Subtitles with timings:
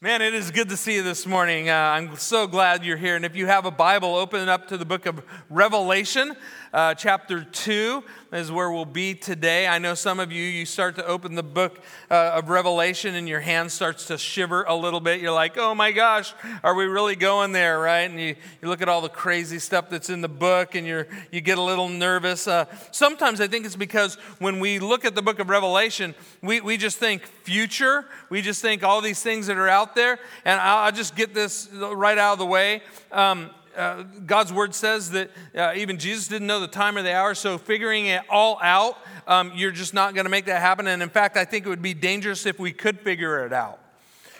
[0.00, 1.70] Man, it is good to see you this morning.
[1.70, 3.16] Uh, I'm so glad you're here.
[3.16, 6.36] And if you have a Bible, open it up to the book of Revelation,
[6.72, 9.66] uh, chapter 2 is where we'll be today.
[9.66, 13.26] I know some of you, you start to open the book uh, of Revelation and
[13.26, 15.20] your hand starts to shiver a little bit.
[15.20, 18.10] You're like, oh my gosh, are we really going there, right?
[18.10, 21.08] And you, you look at all the crazy stuff that's in the book and you're,
[21.32, 22.46] you get a little nervous.
[22.46, 26.60] Uh, sometimes I think it's because when we look at the book of Revelation, we,
[26.60, 30.18] we just think future, we just think all these things that are out there.
[30.44, 32.82] And I'll, I'll just get this right out of the way.
[33.10, 37.14] Um, uh, God's word says that uh, even Jesus didn't know the time or the
[37.14, 40.86] hour, so figuring it all out, um, you're just not going to make that happen.
[40.88, 43.78] And in fact, I think it would be dangerous if we could figure it out.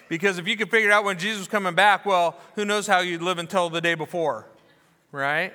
[0.09, 2.87] Because if you could figure it out when Jesus was coming back, well, who knows
[2.87, 4.47] how you'd live until the day before,
[5.13, 5.53] right?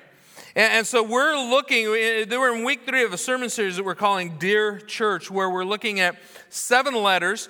[0.56, 3.94] And, and so we're looking, we're in week three of a sermon series that we're
[3.94, 6.16] calling Dear Church, where we're looking at
[6.48, 7.48] seven letters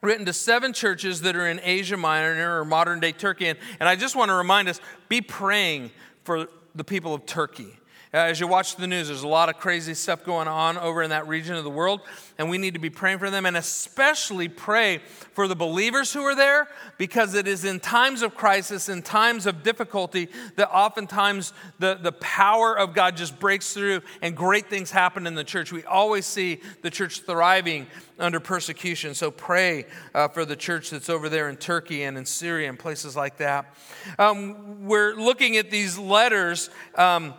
[0.00, 3.48] written to seven churches that are in Asia Minor or modern day Turkey.
[3.48, 5.90] And, and I just want to remind us be praying
[6.24, 7.78] for the people of Turkey.
[8.14, 11.02] Uh, as you watch the news, there's a lot of crazy stuff going on over
[11.02, 12.00] in that region of the world,
[12.38, 14.98] and we need to be praying for them and especially pray
[15.32, 19.44] for the believers who are there because it is in times of crisis, in times
[19.44, 24.90] of difficulty, that oftentimes the, the power of God just breaks through and great things
[24.90, 25.70] happen in the church.
[25.70, 27.86] We always see the church thriving
[28.18, 29.12] under persecution.
[29.12, 32.78] So pray uh, for the church that's over there in Turkey and in Syria and
[32.78, 33.74] places like that.
[34.18, 36.70] Um, we're looking at these letters.
[36.94, 37.34] Um,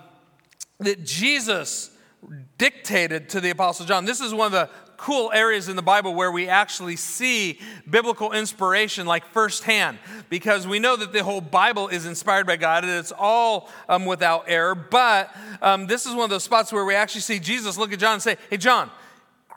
[0.79, 1.91] that Jesus
[2.57, 4.05] dictated to the Apostle John.
[4.05, 8.33] This is one of the cool areas in the Bible where we actually see biblical
[8.33, 9.97] inspiration like firsthand
[10.29, 14.05] because we know that the whole Bible is inspired by God and it's all um,
[14.05, 14.75] without error.
[14.75, 17.99] But um, this is one of those spots where we actually see Jesus look at
[17.99, 18.89] John and say, Hey, John,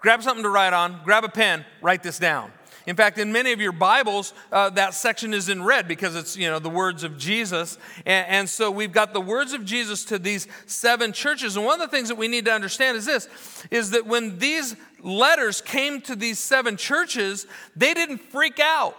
[0.00, 2.52] grab something to write on, grab a pen, write this down.
[2.86, 6.36] In fact, in many of your Bibles, uh, that section is in red because it's,
[6.36, 7.78] you know, the words of Jesus.
[8.04, 11.56] And, and so we've got the words of Jesus to these seven churches.
[11.56, 13.28] And one of the things that we need to understand is this,
[13.70, 17.46] is that when these letters came to these seven churches,
[17.76, 18.96] they didn't freak out.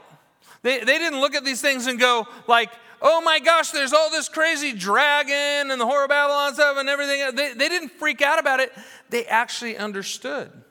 [0.62, 2.69] They, they didn't look at these things and go like,
[3.02, 6.88] oh my gosh, there's all this crazy dragon and the horror of Babylon stuff and
[6.88, 7.36] everything.
[7.36, 8.72] They, they didn't freak out about it.
[9.09, 10.62] They actually understood.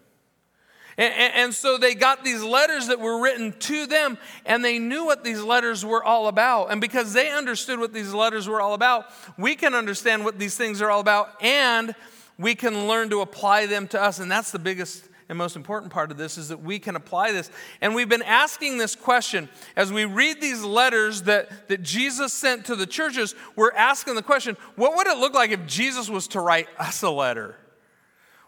[0.99, 5.05] And, and, so they got these letters that were written to them, and they knew
[5.07, 6.71] what these letters were all about.
[6.71, 9.07] And because they understood what these letters were all about,
[9.39, 11.95] we can understand what these things are all about, and
[12.39, 14.19] we can learn to apply them to us.
[14.19, 17.33] And that's the biggest and most important part of this is that we can apply
[17.33, 17.51] this.
[17.81, 22.67] And we've been asking this question as we read these letters that, that Jesus sent
[22.67, 26.29] to the churches, we're asking the question what would it look like if Jesus was
[26.29, 27.57] to write us a letter?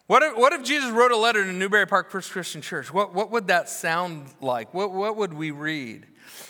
[0.06, 2.92] What if, what if Jesus wrote a letter to Newbury Park First Christian Church?
[2.92, 4.74] What, what would that sound like?
[4.74, 6.06] What, what would we read?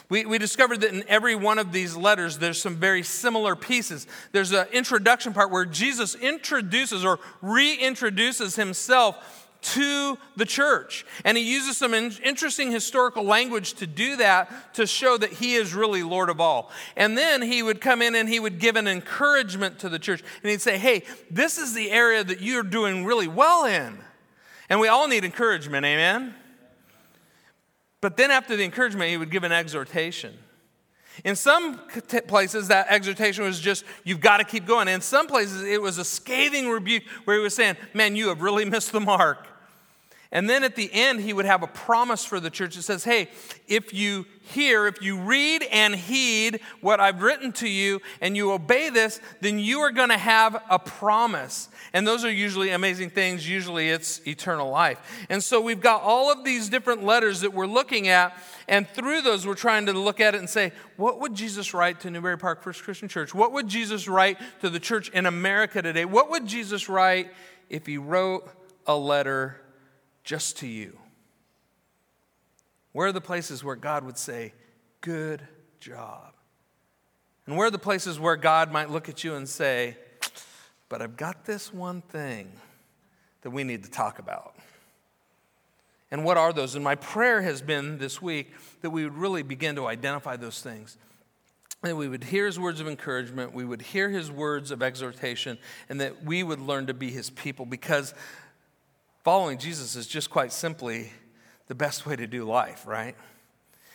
[0.09, 4.09] We, we discovered that in every one of these letters, there's some very similar pieces.
[4.33, 11.07] There's an introduction part where Jesus introduces or reintroduces himself to the church.
[11.25, 15.75] And he uses some interesting historical language to do that to show that he is
[15.75, 16.71] really Lord of all.
[16.97, 20.23] And then he would come in and he would give an encouragement to the church.
[20.43, 23.99] And he'd say, Hey, this is the area that you're doing really well in.
[24.69, 26.35] And we all need encouragement, amen?
[28.01, 30.37] But then after the encouragement, he would give an exhortation.
[31.25, 31.81] In some
[32.27, 34.89] places, that exhortation was just, you've got to keep going.
[34.89, 38.43] In some places, it was a scathing rebuke where he was saying, Man, you have
[38.43, 39.47] really missed the mark.
[40.35, 43.05] And then at the end, he would have a promise for the church that says,
[43.05, 43.29] Hey,
[43.69, 48.51] if you hear, if you read and heed what I've written to you and you
[48.51, 51.69] obey this, then you are going to have a promise.
[51.93, 53.49] And those are usually amazing things.
[53.49, 54.99] Usually it's eternal life.
[55.31, 58.37] And so we've got all of these different letters that we're looking at.
[58.67, 62.01] And through those, we're trying to look at it and say, what would Jesus write
[62.01, 63.33] to Newbury Park First Christian Church?
[63.37, 66.05] What would Jesus write to the church in America today?
[66.05, 67.33] What would Jesus write
[67.71, 68.51] if he wrote
[68.85, 69.61] a letter
[70.25, 70.99] just to you?
[72.93, 74.53] Where are the places where God would say,
[75.01, 75.43] Good
[75.81, 76.33] job?
[77.47, 79.97] And where are the places where God might look at you and say,
[80.89, 82.51] But I've got this one thing
[83.43, 84.57] that we need to talk about?
[86.11, 86.77] And what are those?
[86.77, 90.63] And my prayer has been this week that we would really begin to identify those
[90.63, 90.97] things.
[91.83, 95.59] That we would hear his words of encouragement, we would hear his words of exhortation,
[95.89, 98.15] and that we would learn to be his people because
[99.25, 101.11] Following Jesus is just quite simply
[101.69, 103.17] the best way to do life, right?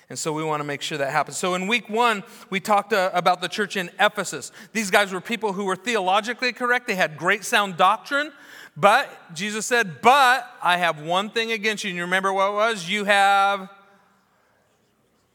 [0.10, 1.38] And so we want to make sure that happens.
[1.38, 4.52] So in week one, we talked uh, about the church in Ephesus.
[4.74, 8.32] These guys were people who were theologically correct, they had great sound doctrine.
[8.76, 11.92] But Jesus said, But I have one thing against you.
[11.92, 12.90] And you remember what it was?
[12.90, 13.70] You have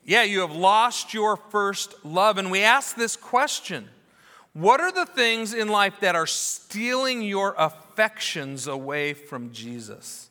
[0.04, 2.36] Yeah, you have lost your first love.
[2.36, 3.88] And we ask this question
[4.54, 10.30] What are the things in life that are stealing your affections away from Jesus?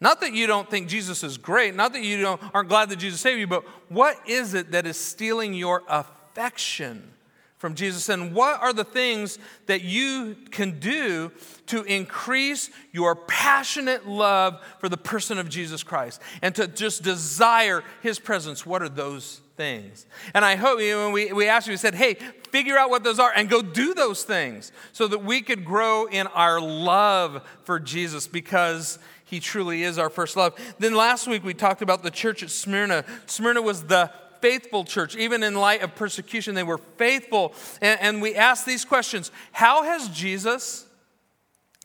[0.00, 3.20] Not that you don't think Jesus is great, not that you aren't glad that Jesus
[3.20, 7.12] saved you, but what is it that is stealing your affection
[7.58, 8.08] from Jesus?
[8.08, 11.30] And what are the things that you can do
[11.66, 17.82] to increase your passionate love for the person of Jesus Christ and to just desire
[18.00, 18.64] his presence?
[18.64, 20.06] What are those things?
[20.34, 22.14] And I hope you know, when we, we asked you, we said, hey,
[22.50, 26.06] figure out what those are and go do those things so that we could grow
[26.06, 30.54] in our love for Jesus because he truly is our first love.
[30.78, 33.04] Then last week we talked about the church at Smyrna.
[33.26, 35.16] Smyrna was the faithful church.
[35.16, 37.54] Even in light of persecution, they were faithful.
[37.80, 40.86] And, and we asked these questions How has Jesus,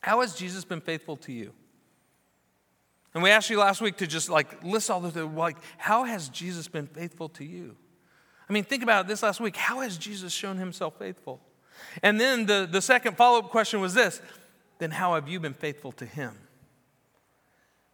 [0.02, 1.52] how has Jesus been faithful to you?
[3.14, 6.28] And we asked you last week to just like list all the like, how has
[6.28, 7.76] Jesus been faithful to you?
[8.48, 9.56] I mean, think about it this last week.
[9.56, 11.40] How has Jesus shown himself faithful?
[12.02, 14.20] And then the, the second follow up question was this
[14.78, 16.36] then how have you been faithful to him?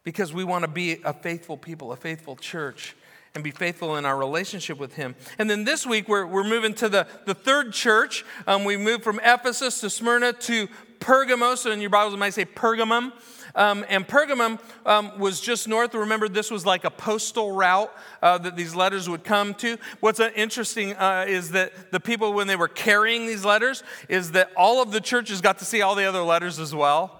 [0.05, 2.97] because we want to be a faithful people, a faithful church,
[3.35, 5.15] and be faithful in our relationship with Him.
[5.39, 8.25] And then this week, we're, we're moving to the, the third church.
[8.47, 10.69] Um, we moved from Ephesus to Smyrna to
[10.99, 11.63] Pergamos.
[11.63, 13.13] So in your Bibles, it might say Pergamum.
[13.55, 15.95] Um, and Pergamum um, was just north.
[15.95, 17.93] Remember, this was like a postal route
[18.23, 19.77] uh, that these letters would come to.
[20.01, 24.51] What's interesting uh, is that the people, when they were carrying these letters, is that
[24.57, 27.20] all of the churches got to see all the other letters as well.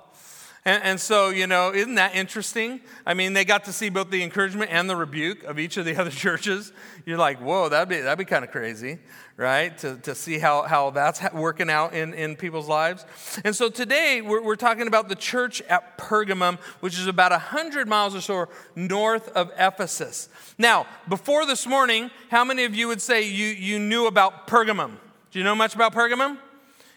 [0.63, 2.81] And, and, so, you know, isn't that interesting?
[3.07, 5.87] I mean, they got to see both the encouragement and the rebuke of each of
[5.87, 6.73] the other churches.
[7.07, 8.99] You're like, whoa, that'd be, that'd be kind of crazy,
[9.39, 9.77] right?
[9.79, 13.07] To, to see how, how that's working out in, in people's lives.
[13.43, 17.89] And so today, we're, we're talking about the church at Pergamum, which is about 100
[17.89, 20.29] miles or so north of Ephesus.
[20.59, 24.97] Now, before this morning, how many of you would say you, you knew about Pergamum?
[25.31, 26.37] Do you know much about Pergamum?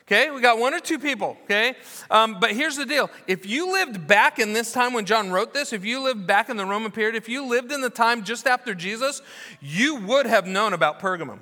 [0.05, 1.75] Okay, we got one or two people, okay?
[2.11, 3.09] Um, but here's the deal.
[3.25, 6.49] If you lived back in this time when John wrote this, if you lived back
[6.49, 9.21] in the Roman period, if you lived in the time just after Jesus,
[9.61, 11.39] you would have known about Pergamum.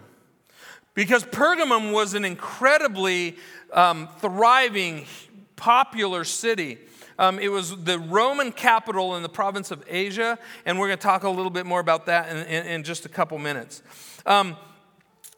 [0.93, 3.37] Because Pergamum was an incredibly
[3.73, 5.07] um, thriving,
[5.55, 6.77] popular city.
[7.17, 10.37] Um, it was the Roman capital in the province of Asia,
[10.67, 13.05] and we're going to talk a little bit more about that in, in, in just
[13.07, 13.81] a couple minutes.
[14.25, 14.55] Um,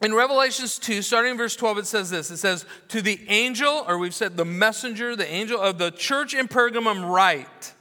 [0.04, 2.30] in Revelations 2, starting in verse 12, it says this.
[2.30, 6.34] It says, To the angel, or we've said the messenger, the angel of the church
[6.34, 7.74] in Pergamum, write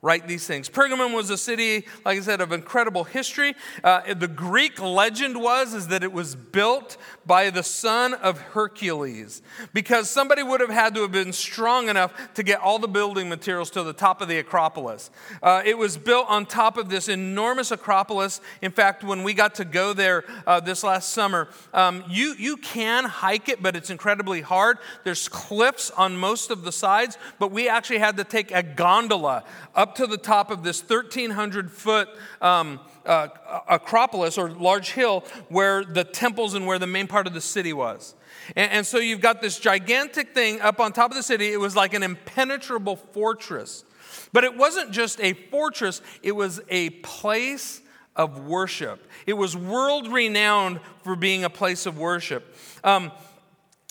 [0.00, 0.68] write these things.
[0.68, 3.56] Pergamum was a city, like I said, of incredible history.
[3.82, 6.96] Uh, the Greek legend was is that it was built
[7.26, 9.42] by the son of Hercules
[9.72, 13.28] because somebody would have had to have been strong enough to get all the building
[13.28, 15.10] materials to the top of the Acropolis.
[15.42, 18.40] Uh, it was built on top of this enormous Acropolis.
[18.62, 22.56] In fact, when we got to go there uh, this last summer, um, you, you
[22.56, 24.78] can hike it, but it's incredibly hard.
[25.02, 29.42] There's cliffs on most of the sides, but we actually had to take a gondola
[29.74, 32.10] up up to the top of this 1,300 foot
[32.42, 33.28] um, uh,
[33.70, 37.72] Acropolis or large hill where the temples and where the main part of the city
[37.72, 38.14] was.
[38.54, 41.54] And, and so you've got this gigantic thing up on top of the city.
[41.54, 43.82] It was like an impenetrable fortress.
[44.30, 47.80] But it wasn't just a fortress, it was a place
[48.14, 49.08] of worship.
[49.26, 52.54] It was world renowned for being a place of worship.
[52.84, 53.10] Um,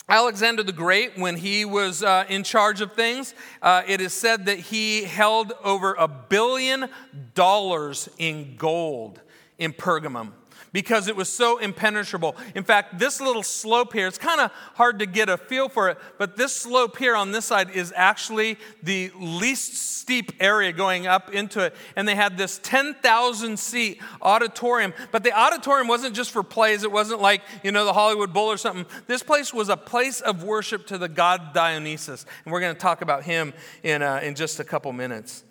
[0.10, 4.46] Alexander the Great, when he was uh, in charge of things, uh, it is said
[4.46, 6.90] that he held over a billion
[7.34, 9.20] dollars in gold
[9.58, 10.32] in Pergamum
[10.72, 12.36] because it was so impenetrable.
[12.56, 15.90] In fact, this little slope here, it's kind of hard to get a feel for
[15.90, 19.76] it, but this slope here on this side is actually the least
[20.08, 21.76] steep area going up into it.
[21.96, 26.92] And they had this 10,000 seat auditorium, but the auditorium wasn't just for plays, it
[26.92, 28.86] wasn't like, you know, the Hollywood Bowl or something.
[29.08, 32.26] This place was a place of worship to the god Dionysus.
[32.46, 35.44] And we're going to talk about him in, uh, in just a couple minutes.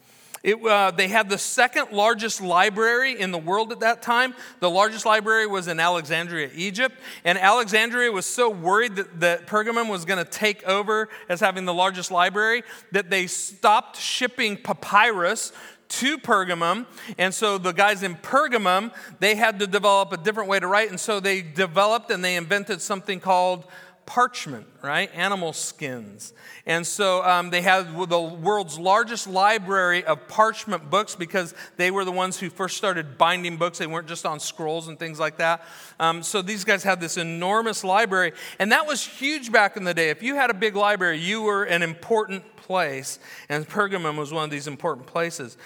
[0.46, 4.32] It, uh, they had the second largest library in the world at that time.
[4.60, 6.94] The largest library was in Alexandria, Egypt.
[7.24, 11.64] And Alexandria was so worried that, that Pergamum was going to take over as having
[11.64, 12.62] the largest library
[12.92, 15.50] that they stopped shipping papyrus
[15.88, 16.86] to Pergamum.
[17.18, 20.90] And so the guys in Pergamum, they had to develop a different way to write.
[20.90, 23.64] And so they developed and they invented something called
[24.06, 25.10] parchment, right?
[25.14, 26.32] Animal skins.
[26.64, 32.04] And so um, they had the world's largest library of parchment books because they were
[32.04, 33.78] the ones who first started binding books.
[33.78, 35.64] They weren't just on scrolls and things like that.
[35.98, 38.32] Um, so these guys had this enormous library.
[38.58, 40.10] And that was huge back in the day.
[40.10, 43.18] If you had a big library, you were an important place.
[43.48, 45.56] And Pergamum was one of these important places.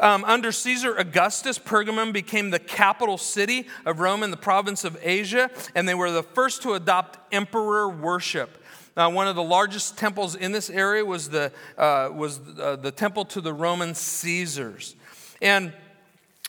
[0.00, 4.98] Um, under Caesar Augustus, Pergamum became the capital city of Rome in the province of
[5.02, 8.62] Asia, and they were the first to adopt emperor worship.
[8.96, 12.90] Now, one of the largest temples in this area was the, uh, was, uh, the
[12.90, 14.96] temple to the Roman Caesars.
[15.40, 15.72] And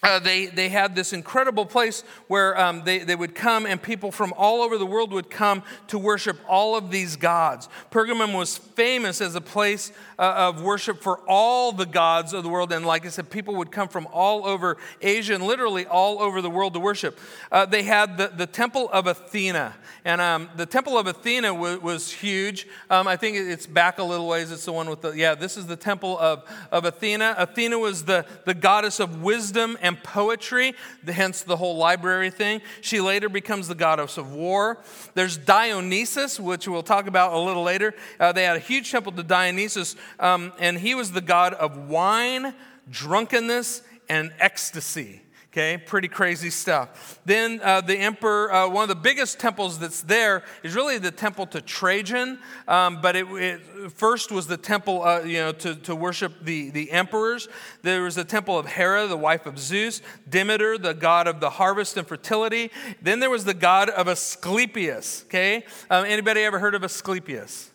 [0.02, 4.12] uh, they, they had this incredible place where um, they, they would come and people
[4.12, 7.68] from all over the world would come to worship all of these gods.
[7.92, 12.50] Pergamum was famous as a place uh, of worship for all the gods of the
[12.50, 12.72] world.
[12.72, 16.42] And like I said, people would come from all over Asia and literally all over
[16.42, 17.20] the world to worship.
[17.52, 19.76] Uh, they had the, the Temple of Athena.
[20.06, 22.68] And um, the Temple of Athena was, was huge.
[22.90, 24.50] Um, I think it's back a little ways.
[24.50, 27.36] It's the one with the, yeah, this is the Temple of, of Athena.
[27.38, 30.74] Athena was the, the goddess of wisdom poetry,
[31.06, 32.62] hence the whole library thing.
[32.82, 34.82] She later becomes the goddess of war.
[35.14, 37.94] There's Dionysus, which we'll talk about a little later.
[38.20, 41.90] Uh, they had a huge temple to Dionysus, um, and he was the god of
[41.90, 42.54] wine,
[42.90, 45.22] drunkenness, and ecstasy.
[45.52, 47.20] Okay, pretty crazy stuff.
[47.26, 51.10] Then uh, the emperor, uh, one of the biggest temples that's there is really the
[51.10, 52.38] temple to Trajan,
[52.68, 56.70] um, but it, it, first was the temple, uh, you know, to, to worship the,
[56.70, 57.48] the emperors.
[57.82, 61.50] There was the temple of Hera, the wife of Zeus, Demeter, the god of the
[61.50, 62.70] harvest and fertility.
[63.02, 65.24] Then there was the god of Asclepius.
[65.26, 67.72] Okay, um, anybody ever heard of Asclepius?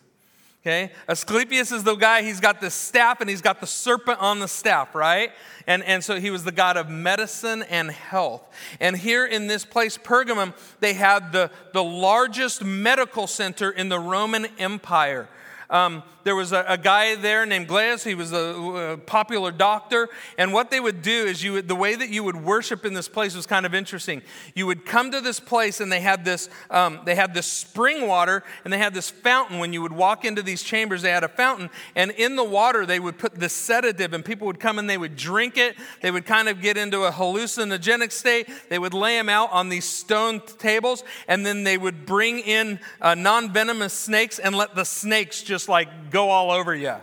[0.65, 4.39] Okay, Asclepius is the guy, he's got the staff and he's got the serpent on
[4.39, 5.31] the staff, right?
[5.67, 8.41] And, and so he was the God of medicine and health.
[8.79, 13.99] And here in this place, Pergamum, they had the, the largest medical center in the
[13.99, 15.29] Roman Empire.
[15.69, 18.03] Um, there was a, a, guy there named Gaius.
[18.03, 20.09] He was a, a, popular doctor.
[20.39, 22.95] And what they would do is you would, the way that you would worship in
[22.95, 24.23] this place was kind of interesting.
[24.55, 28.07] You would come to this place and they had this, um, they had this spring
[28.07, 29.59] water and they had this fountain.
[29.59, 31.69] When you would walk into these chambers, they had a fountain.
[31.95, 34.97] And in the water, they would put this sedative and people would come and they
[34.97, 35.75] would drink it.
[36.01, 38.49] They would kind of get into a hallucinogenic state.
[38.69, 42.79] They would lay them out on these stone tables and then they would bring in
[42.99, 46.95] uh, non venomous snakes and let the snakes just just like go all over you.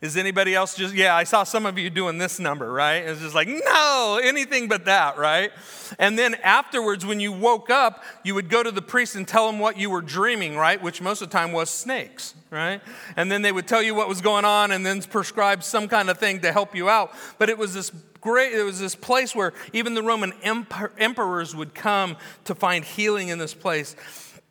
[0.00, 2.98] Is anybody else just, yeah, I saw some of you doing this number, right?
[2.98, 5.50] It's just like, no, anything but that, right?
[5.98, 9.46] And then afterwards, when you woke up, you would go to the priest and tell
[9.48, 10.80] him what you were dreaming, right?
[10.80, 12.80] Which most of the time was snakes, right?
[13.16, 16.08] And then they would tell you what was going on and then prescribe some kind
[16.08, 17.12] of thing to help you out.
[17.36, 21.74] But it was this great, it was this place where even the Roman emperors would
[21.74, 23.96] come to find healing in this place.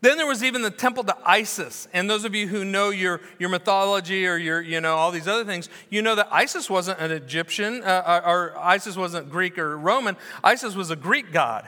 [0.01, 1.88] Then there was even the temple to Isis.
[1.92, 5.27] And those of you who know your, your mythology or your, you know, all these
[5.27, 9.75] other things, you know that Isis wasn't an Egyptian, uh, or Isis wasn't Greek or
[9.77, 10.16] Roman.
[10.44, 11.68] Isis was a Greek god.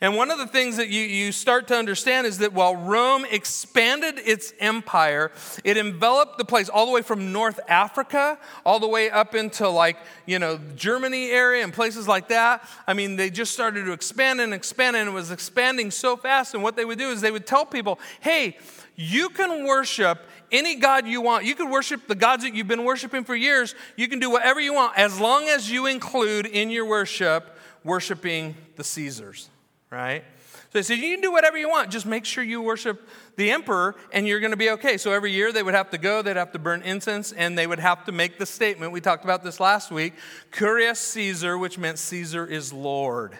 [0.00, 3.24] And one of the things that you, you start to understand is that while Rome
[3.30, 5.30] expanded its empire,
[5.62, 9.68] it enveloped the place all the way from North Africa, all the way up into
[9.68, 9.96] like,
[10.26, 12.68] you know, Germany area and places like that.
[12.86, 16.54] I mean, they just started to expand and expand, and it was expanding so fast.
[16.54, 18.58] And what they would do is they would tell people, hey,
[18.96, 20.20] you can worship
[20.52, 21.44] any God you want.
[21.44, 23.74] You can worship the gods that you've been worshiping for years.
[23.96, 28.54] You can do whatever you want as long as you include in your worship worshiping
[28.76, 29.50] the Caesars
[29.94, 30.24] right?
[30.52, 31.90] So they said, You can do whatever you want.
[31.90, 34.96] Just make sure you worship the emperor and you're going to be okay.
[34.96, 37.66] So every year they would have to go, they'd have to burn incense, and they
[37.66, 38.92] would have to make the statement.
[38.92, 40.14] We talked about this last week
[40.50, 43.38] Kyrios Caesar, which meant Caesar is Lord.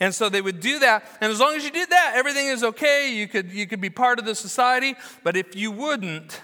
[0.00, 1.04] And so they would do that.
[1.20, 3.14] And as long as you did that, everything is okay.
[3.14, 4.94] You could, you could be part of the society.
[5.22, 6.40] But if you wouldn't,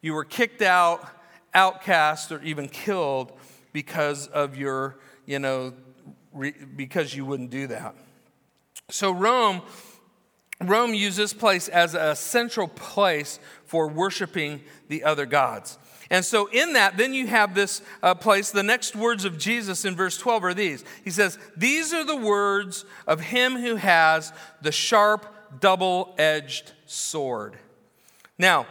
[0.00, 1.06] you were kicked out,
[1.52, 3.32] outcast, or even killed
[3.74, 5.74] because of your, you know,
[6.32, 7.94] re, because you wouldn't do that.
[8.90, 9.60] So Rome,
[10.62, 15.78] Rome used this place as a central place for worshiping the other gods.
[16.10, 18.50] And so, in that, then you have this uh, place.
[18.50, 22.16] The next words of Jesus in verse 12 are these He says, These are the
[22.16, 27.58] words of him who has the sharp, double edged sword.
[28.38, 28.66] Now,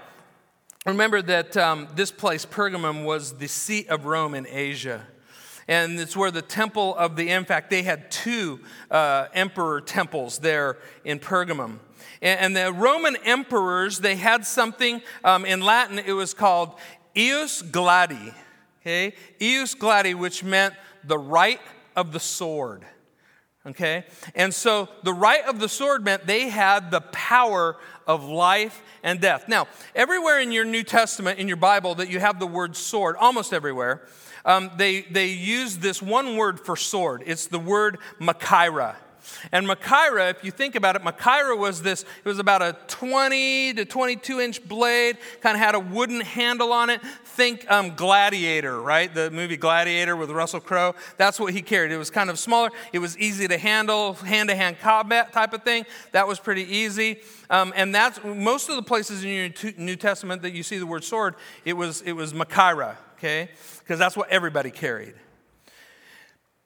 [0.83, 5.05] remember that um, this place, Pergamum, was the seat of Rome in Asia
[5.67, 8.59] and it's where the temple of the, in fact, they had two
[8.89, 11.79] uh, emperor temples there in Pergamum.
[12.21, 16.79] And, and, the Roman emperors, they had something um, in Latin, it was called
[17.15, 18.33] ius gladi,
[18.81, 19.13] okay?
[19.39, 21.59] Ius gladi, which meant the right
[21.95, 22.85] of the sword.
[23.65, 24.05] Okay?
[24.33, 27.75] And so the right of the sword meant they had the power
[28.07, 29.49] of life and death.
[29.49, 33.17] Now, everywhere in your New Testament, in your Bible, that you have the word sword,
[33.17, 34.07] almost everywhere,
[34.47, 37.21] um, they, they use this one word for sword.
[37.25, 38.95] It's the word Machaira.
[39.51, 43.73] And Machaira, if you think about it, Machaira was this, it was about a 20
[43.73, 47.01] to 22 inch blade, kind of had a wooden handle on it.
[47.25, 49.13] Think um, Gladiator, right?
[49.13, 50.95] The movie Gladiator with Russell Crowe.
[51.17, 51.91] That's what he carried.
[51.91, 55.53] It was kind of smaller, it was easy to handle, hand to hand combat type
[55.53, 55.85] of thing.
[56.11, 57.19] That was pretty easy.
[57.49, 60.87] Um, and that's most of the places in your New Testament that you see the
[60.87, 61.35] word sword,
[61.65, 63.49] it was, it was Machaira, okay?
[63.87, 65.13] Because that's what everybody carried.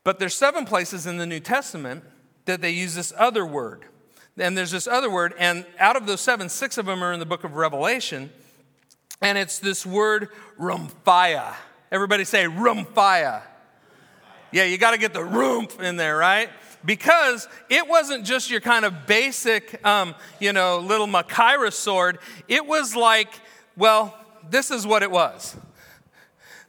[0.03, 2.03] But there's seven places in the New Testament
[2.45, 3.85] that they use this other word.
[4.39, 7.19] And there's this other word, and out of those seven, six of them are in
[7.19, 8.31] the book of Revelation,
[9.21, 11.53] and it's this word rhomphaia.
[11.91, 13.43] Everybody say rhomphaia.
[14.51, 16.49] Yeah, you got to get the rumph in there, right?
[16.83, 22.17] Because it wasn't just your kind of basic, um, you know, little Machaira sword.
[22.47, 23.29] It was like,
[23.77, 24.17] well,
[24.49, 25.55] this is what it was.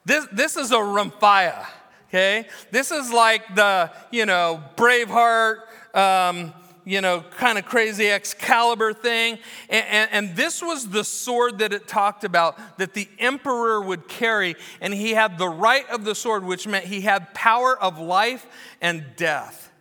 [0.04, 1.66] This, this is a rhomphaia
[2.12, 2.46] okay?
[2.70, 5.60] This is like the, you know, Braveheart,
[5.94, 6.52] um,
[6.84, 9.38] you know, kind of crazy Excalibur thing.
[9.70, 14.08] And, and, and, this was the sword that it talked about that the emperor would
[14.08, 14.56] carry.
[14.80, 18.46] And he had the right of the sword, which meant he had power of life
[18.82, 19.71] and death.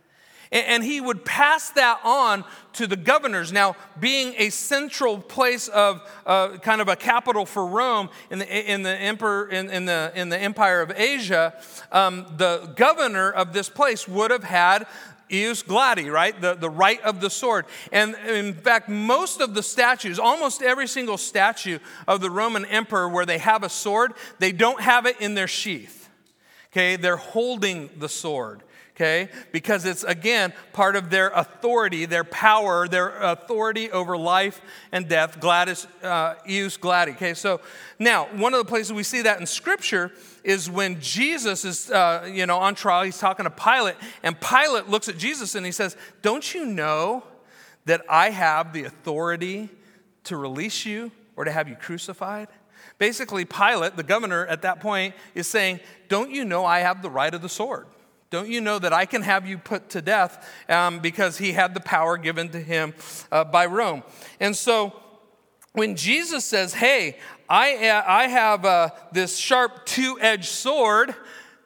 [0.52, 2.44] And he would pass that on
[2.74, 3.52] to the governors.
[3.52, 8.72] Now, being a central place of uh, kind of a capital for Rome in the,
[8.72, 11.54] in the, emperor, in, in the, in the empire of Asia,
[11.90, 14.86] um, the governor of this place would have had
[15.30, 16.38] ius gladi, right?
[16.38, 17.64] The, the right of the sword.
[17.90, 23.08] And in fact, most of the statues, almost every single statue of the Roman emperor
[23.08, 26.10] where they have a sword, they don't have it in their sheath.
[26.70, 28.62] Okay, they're holding the sword
[28.94, 29.30] okay?
[29.52, 35.40] Because it's, again, part of their authority, their power, their authority over life and death.
[35.40, 37.34] Gladys, uh, gladi, okay?
[37.34, 37.60] So
[37.98, 40.12] now, one of the places we see that in Scripture
[40.44, 44.88] is when Jesus is, uh, you know, on trial, he's talking to Pilate, and Pilate
[44.88, 47.24] looks at Jesus and he says, Don't you know
[47.86, 49.68] that I have the authority
[50.24, 52.48] to release you or to have you crucified?
[52.98, 57.10] Basically, Pilate, the governor at that point, is saying, Don't you know I have the
[57.10, 57.86] right of the sword?
[58.32, 61.74] Don't you know that I can have you put to death um, because he had
[61.74, 62.94] the power given to him
[63.30, 64.02] uh, by Rome?
[64.40, 64.94] And so
[65.74, 71.14] when Jesus says, Hey, I, uh, I have uh, this sharp two edged sword,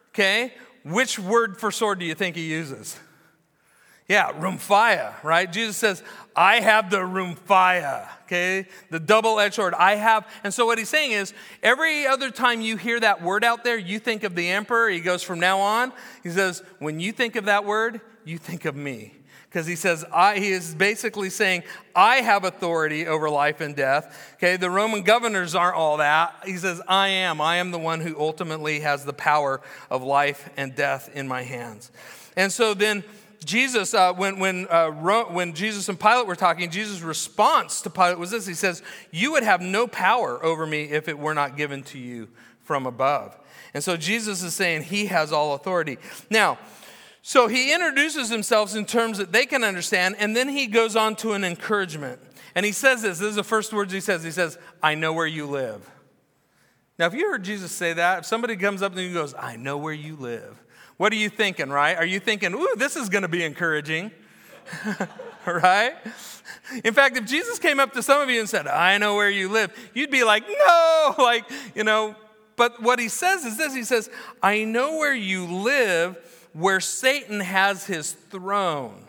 [0.09, 0.53] okay,
[0.83, 2.99] which word for sword do you think he uses?
[4.07, 5.51] Yeah, rhomphaia, right?
[5.51, 6.01] Jesus says,
[6.33, 8.65] I have the rhomphaia, okay?
[8.89, 9.73] The double edged sword.
[9.73, 10.25] I have.
[10.45, 13.77] And so what he's saying is, every other time you hear that word out there,
[13.77, 14.89] you think of the emperor.
[14.89, 15.91] He goes from now on,
[16.23, 19.13] he says, when you think of that word, you think of me.
[19.49, 21.63] Because he says, I, he is basically saying,
[21.95, 24.35] I have authority over life and death.
[24.35, 26.35] Okay, the Roman governors aren't all that.
[26.45, 27.41] He says, I am.
[27.41, 31.43] I am the one who ultimately has the power of life and death in my
[31.43, 31.91] hands.
[32.35, 33.03] And so then
[33.45, 38.17] Jesus, uh, when, when, uh, when Jesus and Pilate were talking, Jesus' response to Pilate
[38.17, 41.57] was this He says, You would have no power over me if it were not
[41.57, 42.29] given to you
[42.63, 43.37] from above.
[43.73, 45.97] And so Jesus is saying he has all authority.
[46.29, 46.57] Now,
[47.21, 51.15] so he introduces himself in terms that they can understand, and then he goes on
[51.17, 52.19] to an encouragement.
[52.55, 54.23] And he says this this is the first words he says.
[54.23, 55.87] He says, I know where you live.
[56.97, 59.35] Now, if you heard Jesus say that, if somebody comes up to you and goes,
[59.37, 60.63] I know where you live,
[60.97, 61.95] what are you thinking, right?
[61.95, 64.11] Are you thinking, ooh, this is going to be encouraging?
[65.45, 65.93] right?
[66.83, 69.29] In fact, if Jesus came up to some of you and said, I know where
[69.29, 72.15] you live, you'd be like, no, like, you know.
[72.55, 74.09] But what he says is this He says,
[74.41, 76.17] I know where you live,
[76.53, 79.03] where Satan has his throne.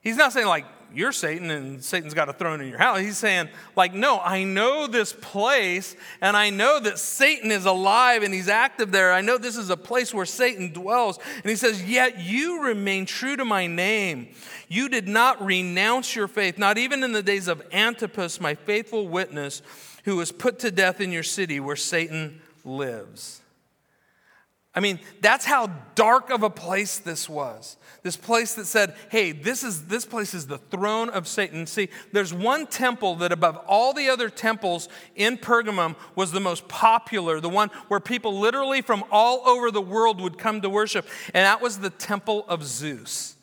[0.00, 3.00] He's not saying, like, you're Satan and Satan's got a throne in your house.
[3.00, 8.22] He's saying, like, no, I know this place and I know that Satan is alive
[8.22, 9.12] and he's active there.
[9.12, 11.18] I know this is a place where Satan dwells.
[11.36, 14.28] And he says, Yet you remain true to my name.
[14.68, 19.06] You did not renounce your faith, not even in the days of Antipas, my faithful
[19.06, 19.62] witness,
[20.04, 23.40] who was put to death in your city where Satan lives.
[24.76, 27.78] I mean, that's how dark of a place this was.
[28.02, 31.66] This place that said, hey, this, is, this place is the throne of Satan.
[31.66, 36.68] See, there's one temple that above all the other temples in Pergamum was the most
[36.68, 41.08] popular, the one where people literally from all over the world would come to worship,
[41.32, 43.35] and that was the temple of Zeus.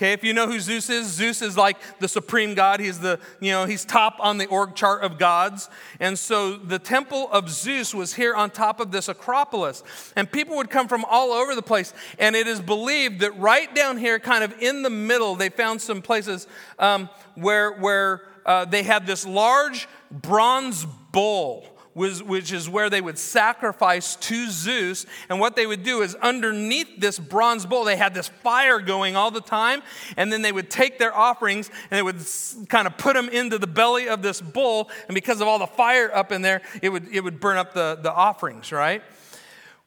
[0.00, 2.80] Okay, if you know who Zeus is, Zeus is like the supreme god.
[2.80, 5.68] He's the, you know, he's top on the org chart of gods.
[6.00, 9.82] And so the temple of Zeus was here on top of this Acropolis.
[10.16, 11.92] And people would come from all over the place.
[12.18, 15.82] And it is believed that right down here, kind of in the middle, they found
[15.82, 16.46] some places
[16.78, 23.00] um, where, where uh, they had this large bronze bowl was, which is where they
[23.00, 25.06] would sacrifice to Zeus.
[25.28, 29.16] And what they would do is underneath this bronze bowl, they had this fire going
[29.16, 29.82] all the time.
[30.16, 32.24] And then they would take their offerings and they would
[32.68, 34.90] kind of put them into the belly of this bull.
[35.08, 37.74] And because of all the fire up in there, it would, it would burn up
[37.74, 39.02] the, the offerings, right?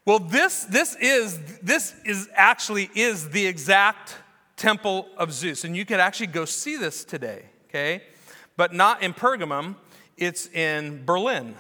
[0.06, 4.18] Well, this, this, is, this is actually is the exact
[4.58, 5.63] temple of Zeus.
[5.63, 8.04] And you could actually go see this today, okay?
[8.58, 9.78] But not in Pergamum,
[10.18, 11.56] it's in Berlin.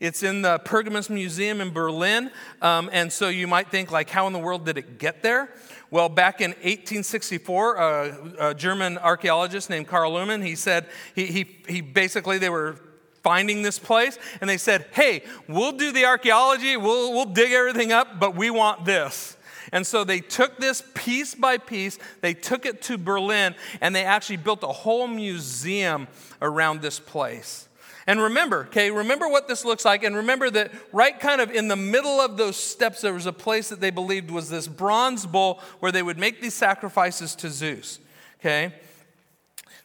[0.00, 2.30] It's in the Pergamon Museum in Berlin.
[2.62, 5.48] Um, and so you might think, like, how in the world did it get there?
[5.90, 11.58] Well, back in 1864, uh, a German archaeologist named Carl Humann, he said, he, he,
[11.66, 12.76] he basically, they were
[13.22, 17.90] finding this place and they said, hey, we'll do the archaeology, we'll, we'll dig everything
[17.92, 19.36] up, but we want this.
[19.72, 24.04] And so they took this piece by piece, they took it to Berlin, and they
[24.04, 26.08] actually built a whole museum
[26.40, 27.67] around this place.
[28.08, 31.68] And remember, okay, remember what this looks like, and remember that right kind of in
[31.68, 35.26] the middle of those steps, there was a place that they believed was this bronze
[35.26, 38.00] bowl where they would make these sacrifices to Zeus,
[38.40, 38.72] okay?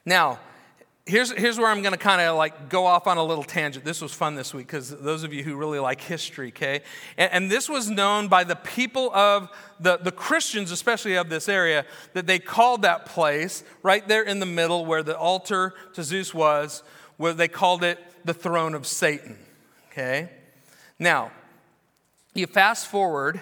[0.06, 0.40] Now,
[1.06, 3.84] here's, here's where I'm going to kind of like go off on a little tangent.
[3.84, 6.80] This was fun this week because those of you who really like history, okay?
[7.18, 9.50] And, and, this was known by the people of
[9.82, 14.40] the, the Christians, especially of this area, that they called that place right there in
[14.40, 16.84] the middle where the altar to Zeus was,
[17.18, 19.38] where they called it the throne of Satan,
[19.92, 20.30] okay?
[21.00, 21.32] Now,
[22.34, 23.42] you fast forward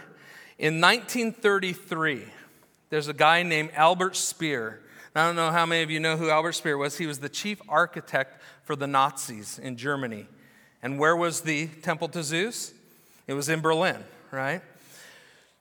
[0.57, 2.23] in 1933,
[2.89, 4.81] there's a guy named Albert Speer
[5.13, 6.97] I don't know how many of you know who Albert Speer was.
[6.97, 10.25] He was the chief architect for the Nazis in Germany.
[10.81, 12.73] And where was the temple to Zeus?
[13.27, 13.97] It was in Berlin,
[14.31, 14.61] right?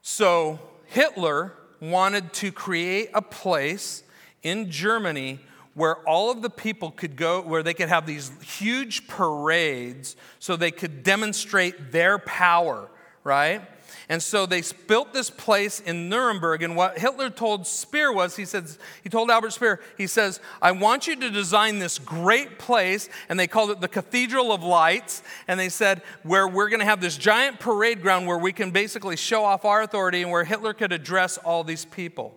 [0.03, 4.05] So Hitler wanted to create a place
[4.45, 5.41] in Germany
[5.81, 10.55] where all of the people could go, where they could have these huge parades so
[10.55, 12.91] they could demonstrate their power,
[13.25, 13.63] right?
[14.11, 16.63] And so they built this place in Nuremberg.
[16.63, 18.67] And what Hitler told Speer was, he said,
[19.03, 23.09] he told Albert Speer, he says, I want you to design this great place.
[23.31, 25.23] And they called it the Cathedral of Lights.
[25.49, 28.71] And they said, where we're going to have this giant parade ground where we can
[28.71, 32.35] basically show off our authority and where Hitler could address all these people.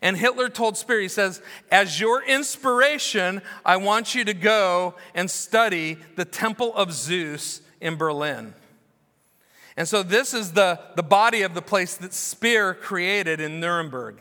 [0.00, 5.30] And Hitler told Speer, he says, as your inspiration, I want you to go and
[5.30, 8.54] study the Temple of Zeus in Berlin.
[9.76, 14.18] And so this is the, the body of the place that Speer created in Nuremberg.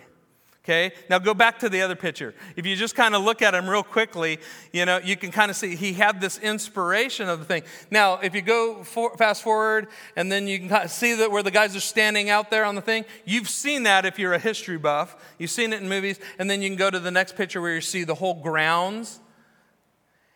[0.67, 2.35] Okay, now go back to the other picture.
[2.57, 4.37] If you just kind of look at him real quickly,
[4.73, 7.63] you know, you can kind of see he had this inspiration of the thing.
[7.89, 11.31] Now, if you go for, fast forward and then you can kind of see that
[11.31, 14.33] where the guys are standing out there on the thing, you've seen that if you're
[14.33, 15.15] a history buff.
[15.37, 16.19] You've seen it in movies.
[16.37, 19.21] And then you can go to the next picture where you see the whole grounds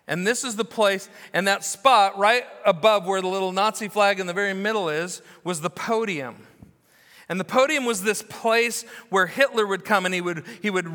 [0.07, 4.19] and this is the place, and that spot right above where the little Nazi flag
[4.19, 6.35] in the very middle is, was the podium.
[7.31, 10.85] And the podium was this place where Hitler would come and he would, he would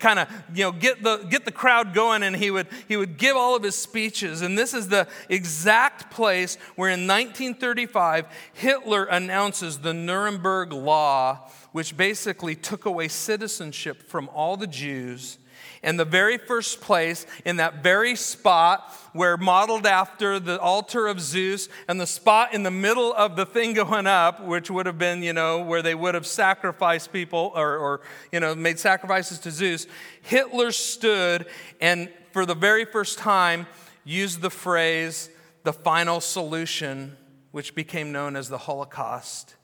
[0.00, 3.16] kind of you know, get, the, get the crowd going and he would, he would
[3.16, 4.42] give all of his speeches.
[4.42, 11.96] And this is the exact place where in 1935 Hitler announces the Nuremberg Law, which
[11.96, 15.38] basically took away citizenship from all the Jews
[15.86, 21.20] in the very first place, in that very spot where modeled after the altar of
[21.20, 24.98] Zeus, and the spot in the middle of the thing going up, which would have
[24.98, 28.00] been, you know, where they would have sacrificed people or, or
[28.32, 29.86] you know, made sacrifices to Zeus,
[30.20, 31.46] Hitler stood
[31.80, 33.66] and for the very first time
[34.04, 35.30] used the phrase,
[35.62, 37.16] the final solution,
[37.52, 39.54] which became known as the Holocaust,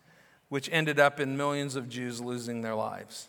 [0.48, 3.28] which ended up in millions of Jews losing their lives.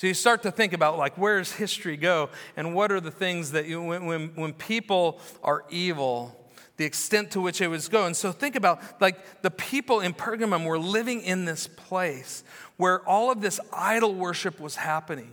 [0.00, 3.10] So you start to think about like where does history go and what are the
[3.10, 6.34] things that you, when, when, when people are evil,
[6.78, 8.14] the extent to which it was going.
[8.14, 12.44] So think about like the people in Pergamum were living in this place
[12.78, 15.32] where all of this idol worship was happening.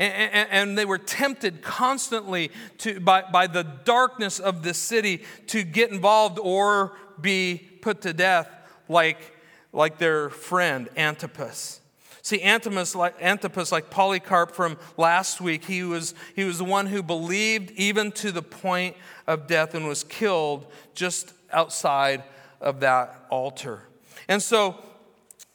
[0.00, 5.22] And, and, and, they were tempted constantly to, by, by the darkness of the city
[5.46, 8.50] to get involved or be put to death
[8.88, 9.36] like,
[9.72, 11.80] like their friend Antipas.
[12.28, 16.84] See, Antipas like, Antipas, like Polycarp from last week, he was, he was the one
[16.84, 22.22] who believed even to the point of death and was killed just outside
[22.60, 23.80] of that altar.
[24.28, 24.76] And so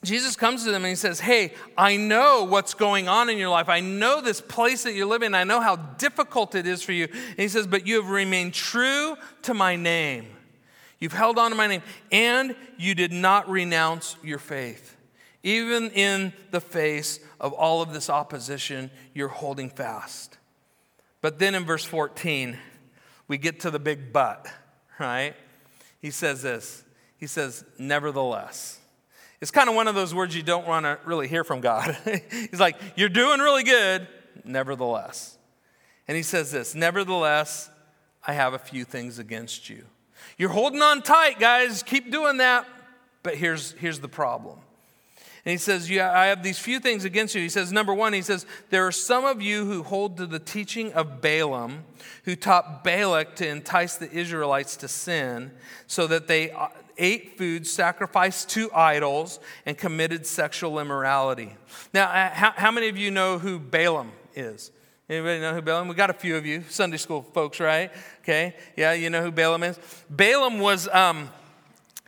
[0.02, 3.50] Jesus comes to them and he says, Hey, I know what's going on in your
[3.50, 3.68] life.
[3.68, 5.32] I know this place that you live in.
[5.32, 7.04] I know how difficult it is for you.
[7.04, 10.26] And he says, But you have remained true to my name.
[10.98, 14.93] You've held on to my name, and you did not renounce your faith.
[15.44, 20.38] Even in the face of all of this opposition, you're holding fast.
[21.20, 22.58] But then in verse 14,
[23.28, 24.46] we get to the big but,
[24.98, 25.34] right?
[26.00, 26.82] he says this.
[27.16, 28.78] He says, nevertheless.
[29.40, 31.96] It's kind of one of those words you don't want to really hear from God.
[32.30, 34.06] He's like, You're doing really good,
[34.44, 35.38] nevertheless.
[36.08, 37.70] And he says this Nevertheless,
[38.26, 39.84] I have a few things against you.
[40.38, 41.82] You're holding on tight, guys.
[41.82, 42.66] Keep doing that.
[43.22, 44.58] But here's, here's the problem.
[45.44, 47.42] And he says, Yeah, I have these few things against you.
[47.42, 50.38] He says, Number one, he says, There are some of you who hold to the
[50.38, 51.84] teaching of Balaam,
[52.24, 55.50] who taught Balak to entice the Israelites to sin,
[55.86, 61.54] so that they uh, ate food sacrificed to idols and committed sexual immorality.
[61.92, 64.70] Now, uh, how, many of you know who Balaam is?
[65.10, 65.88] Anybody know who Balaam?
[65.88, 67.92] We got a few of you, Sunday school folks, right?
[68.22, 69.78] Okay, yeah, you know who Balaam is.
[70.08, 71.28] Balaam was um,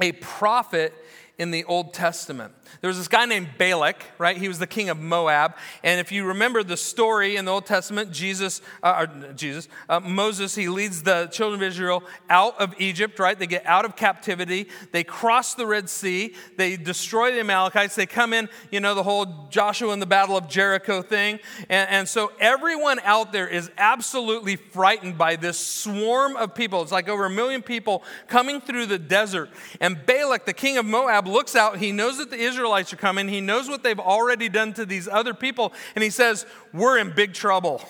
[0.00, 0.94] a prophet
[1.38, 2.54] in the Old Testament.
[2.80, 4.36] There was this guy named Balak, right?
[4.36, 5.54] He was the king of Moab.
[5.82, 10.54] And if you remember the story in the Old Testament, Jesus, uh, Jesus, uh, Moses,
[10.54, 13.38] he leads the children of Israel out of Egypt, right?
[13.38, 14.68] They get out of captivity.
[14.92, 16.34] They cross the Red Sea.
[16.56, 17.94] They destroy the Amalekites.
[17.94, 21.38] They come in, you know, the whole Joshua and the Battle of Jericho thing.
[21.68, 26.80] And, and so everyone out there is absolutely frightened by this swarm of people.
[26.82, 29.50] It's like over a million people coming through the desert.
[29.82, 31.78] And Balak, the king of Moab, looks out.
[31.78, 33.28] He knows that the Israelites are coming.
[33.28, 37.12] He knows what they've already done to these other people, and he says, We're in
[37.14, 37.82] big trouble.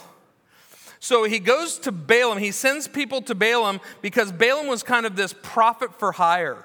[0.99, 2.39] So he goes to Balaam.
[2.39, 6.65] He sends people to Balaam because Balaam was kind of this prophet for hire.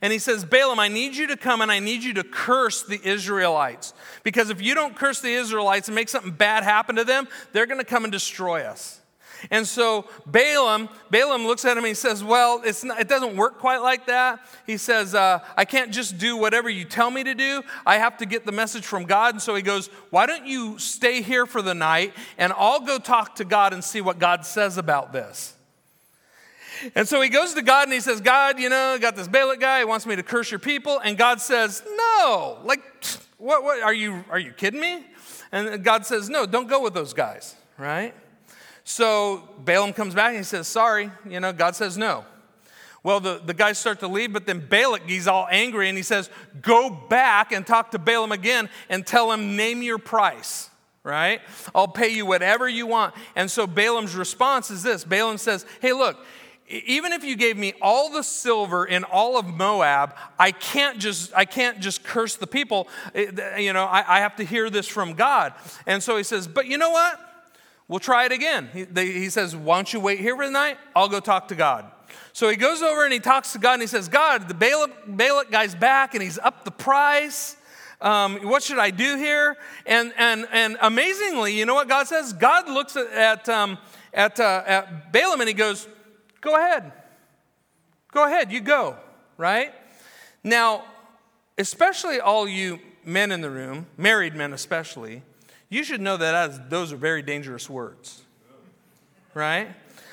[0.00, 2.82] And he says, Balaam, I need you to come and I need you to curse
[2.82, 3.92] the Israelites.
[4.22, 7.66] Because if you don't curse the Israelites and make something bad happen to them, they're
[7.66, 9.01] going to come and destroy us.
[9.50, 13.58] And so Balaam, Balaam looks at him and he says, Well, not, it doesn't work
[13.58, 14.40] quite like that.
[14.66, 17.62] He says, uh, I can't just do whatever you tell me to do.
[17.84, 19.34] I have to get the message from God.
[19.34, 22.98] And so he goes, Why don't you stay here for the night and I'll go
[22.98, 25.54] talk to God and see what God says about this.
[26.94, 29.60] And so he goes to God and he says, God, you know, got this Balak
[29.60, 30.98] guy, he wants me to curse your people.
[30.98, 32.82] And God says, No, like,
[33.38, 35.04] what, what, are you, are you kidding me?
[35.50, 38.14] And God says, No, don't go with those guys, right?
[38.84, 42.24] So Balaam comes back and he says, Sorry, you know, God says no.
[43.04, 46.04] Well, the, the guys start to leave, but then Balak, he's all angry and he
[46.04, 50.70] says, Go back and talk to Balaam again and tell him, Name your price,
[51.02, 51.40] right?
[51.74, 53.14] I'll pay you whatever you want.
[53.34, 56.16] And so Balaam's response is this Balaam says, Hey, look,
[56.68, 61.32] even if you gave me all the silver in all of Moab, I can't just,
[61.34, 62.88] I can't just curse the people.
[63.14, 65.54] You know, I, I have to hear this from God.
[65.86, 67.31] And so he says, But you know what?
[67.92, 68.70] We'll try it again.
[68.72, 70.78] He, they, he says, Why don't you wait here for the night?
[70.96, 71.92] I'll go talk to God.
[72.32, 74.92] So he goes over and he talks to God and he says, God, the Balak,
[75.06, 77.54] Balak guy's back and he's up the price.
[78.00, 79.58] Um, what should I do here?
[79.84, 82.32] And, and, and amazingly, you know what God says?
[82.32, 83.76] God looks at, at, um,
[84.14, 85.86] at, uh, at Balaam and he goes,
[86.40, 86.92] Go ahead.
[88.10, 88.96] Go ahead, you go,
[89.36, 89.74] right?
[90.42, 90.84] Now,
[91.58, 95.24] especially all you men in the room, married men especially,
[95.72, 98.20] you should know that as, those are very dangerous words,
[99.32, 99.68] right?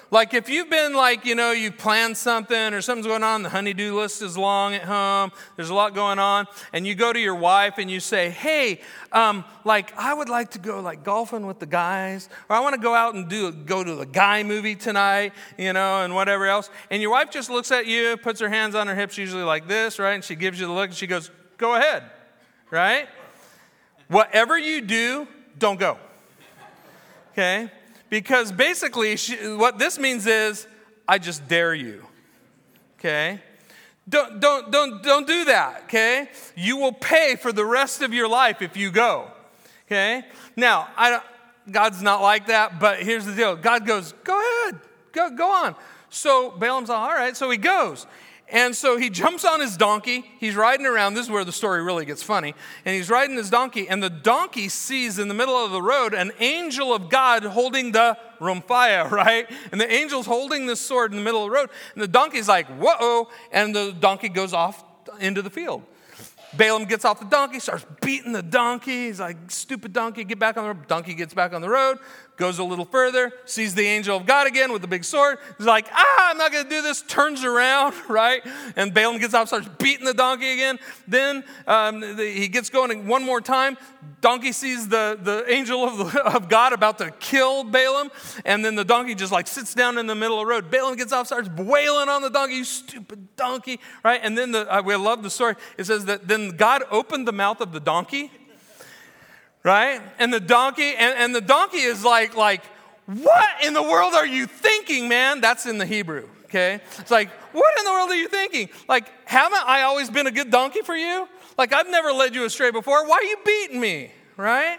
[0.10, 3.50] Like if you've been like, you know, you planned something or something's going on, the
[3.50, 7.20] honeydew list is long at home, there's a lot going on, and you go to
[7.20, 8.80] your wife and you say, hey,
[9.12, 12.76] um, like I would like to go like golfing with the guys, or I want
[12.76, 16.46] to go out and do go to the guy movie tonight, you know, and whatever
[16.48, 16.70] else.
[16.90, 19.68] And your wife just looks at you, puts her hands on her hips, usually like
[19.68, 20.14] this, right?
[20.14, 22.04] And she gives you the look and she goes, go ahead,
[22.72, 23.10] right?
[24.08, 25.28] Whatever you do,
[25.60, 25.98] don't go.
[27.32, 27.72] Okay?
[28.10, 30.68] Because basically, she, what this means is,
[31.08, 32.06] I just dare you.
[32.98, 33.40] Okay?
[34.10, 36.30] Don't, don't, don't, don't do that, okay?
[36.56, 39.28] You will pay for the rest of your life if you go,
[39.86, 40.24] okay?
[40.56, 41.24] Now, I don't,
[41.70, 45.76] God's not like that, but here's the deal God goes, go ahead, go, go on.
[46.10, 48.08] So Balaam's all right, so he goes.
[48.52, 50.24] And so he jumps on his donkey.
[50.40, 51.14] He's riding around.
[51.14, 52.56] This is where the story really gets funny.
[52.84, 56.14] And he's riding his donkey, and the donkey sees in the middle of the road
[56.16, 59.50] an angel of God holding the rhomphaia, right?
[59.72, 61.70] And the angel's holding this sword in the middle of the road.
[61.94, 64.84] And the donkey's like, whoa, and the donkey goes off
[65.20, 65.84] into the field.
[66.58, 69.06] Balaam gets off the donkey, starts beating the donkey.
[69.06, 70.88] He's like, stupid donkey, get back on the road.
[70.88, 72.00] Donkey gets back on the road
[72.40, 75.38] goes a little further, sees the angel of God again with the big sword.
[75.58, 77.02] He's like, ah, I'm not going to do this.
[77.04, 78.42] Turns around, right?
[78.76, 80.80] And Balaam gets up, starts beating the donkey again.
[81.08, 83.78] Then um, the, he gets going one more time.
[84.22, 88.10] Donkey sees the, the angel of, of God about to kill Balaam.
[88.46, 90.72] And then the donkey just like sits down in the middle of the road.
[90.72, 94.22] Balaam gets off, starts wailing on the donkey, you stupid donkey, right?
[94.24, 95.56] And then the, we love the story.
[95.78, 98.32] It says that then God opened the mouth of the donkey
[99.64, 100.02] right?
[100.20, 102.64] And the donkey, and, and the donkey is like, like,
[103.06, 105.42] what in the world are you thinking, man?
[105.42, 106.80] That's in the Hebrew, okay?
[107.00, 108.70] It's like, what in the world are you thinking?
[108.88, 111.28] Like, haven't I always been a good donkey for you?
[111.58, 113.08] Like, I've never led you astray before.
[113.08, 114.78] Why are you beating me, right?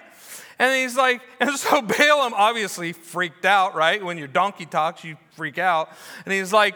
[0.60, 4.04] And he's like, and so Balaam obviously freaked out, right?
[4.04, 5.90] When your donkey talks, you freak out.
[6.24, 6.74] And he's like,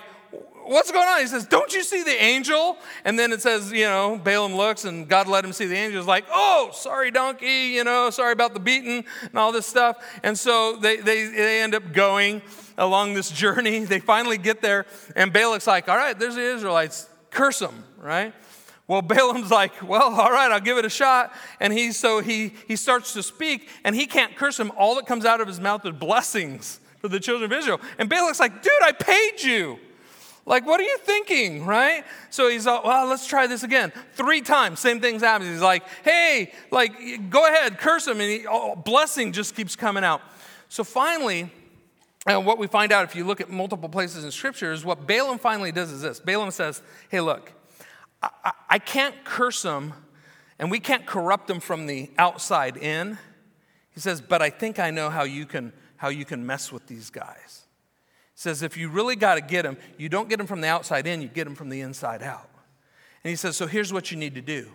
[0.65, 1.21] what's going on?
[1.21, 2.77] He says, Don't you see the angel?
[3.05, 6.01] And then it says, you know, Balaam looks and God let him see the angel.
[6.01, 9.97] He's like, Oh, sorry, donkey, you know, sorry about the beating and all this stuff.
[10.23, 12.43] And so they, they, they end up going
[12.79, 13.85] along this journey.
[13.85, 18.35] They finally get there, and Balak's like, All right, there's the Israelites, curse them, right?
[18.87, 21.33] Well, Balaam's like, well, all right, I'll give it a shot.
[21.61, 24.73] And he so he he starts to speak, and he can't curse them.
[24.77, 27.81] All that comes out of his mouth is blessings for the children of Israel.
[27.99, 29.79] And Balak's like, dude, I paid you.
[30.47, 32.05] Like, what are you thinking, right?
[32.29, 33.93] So he's like, well, let's try this again.
[34.13, 35.51] Three times, same things happen.
[35.51, 38.21] He's like, hey, like, go ahead, curse him.
[38.21, 40.21] And he, oh, blessing just keeps coming out.
[40.69, 41.51] So finally,
[42.27, 45.07] and what we find out if you look at multiple places in scripture is what
[45.07, 47.53] Balaam finally does is this Balaam says, hey, look,
[48.23, 49.95] I, I, I can't curse them
[50.59, 53.19] and we can't corrupt them from the outside in.
[53.93, 56.87] He says, but I think I know how you can, how you can mess with
[56.87, 57.64] these guys
[58.45, 61.07] says if you really got to get them, you don't get them from the outside
[61.07, 62.49] in, you get them from the inside out.
[63.25, 64.69] And he says, so here's what you need to do.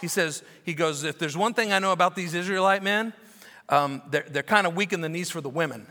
[0.00, 3.14] He says, he goes, if there's one thing I know about these Israelite men,
[3.70, 5.86] um, they're, they're kind of weak in the knees for the women.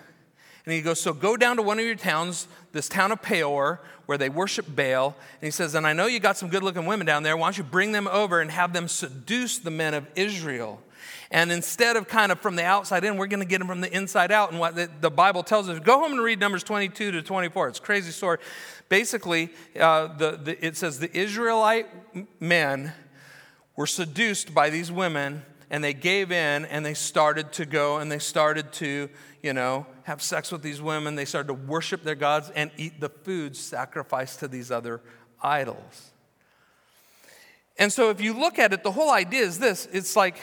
[0.66, 3.82] And he goes, So go down to one of your towns, this town of Peor,
[4.08, 5.16] where they worship Baal.
[5.42, 7.38] And he says, And I know you got some good looking women down there.
[7.38, 10.82] Why don't you bring them over and have them seduce the men of Israel?
[11.36, 13.82] And instead of kind of from the outside in, we're going to get them from
[13.82, 14.52] the inside out.
[14.52, 17.68] And what the, the, Bible tells us, go home and read Numbers 22 to 24.
[17.68, 18.38] It's crazy story.
[18.88, 21.88] Basically, uh, the, the, it says the Israelite
[22.40, 22.94] men
[23.76, 28.10] were seduced by these women and they gave in and they started to go and
[28.10, 29.10] they started to,
[29.44, 31.16] you know, have sex with these women.
[31.16, 35.02] They started to worship their gods and eat the foods sacrificed to these other
[35.44, 36.14] idols.
[37.78, 40.38] And so if you look at it, the whole idea is this it's like,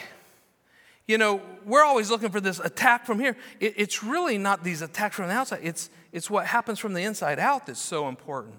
[1.07, 3.37] you know, we're always looking for this attack from here.
[3.61, 7.03] It, it's really not these attacks from the outside, it's, it's what happens from the
[7.03, 8.57] inside out that's so important.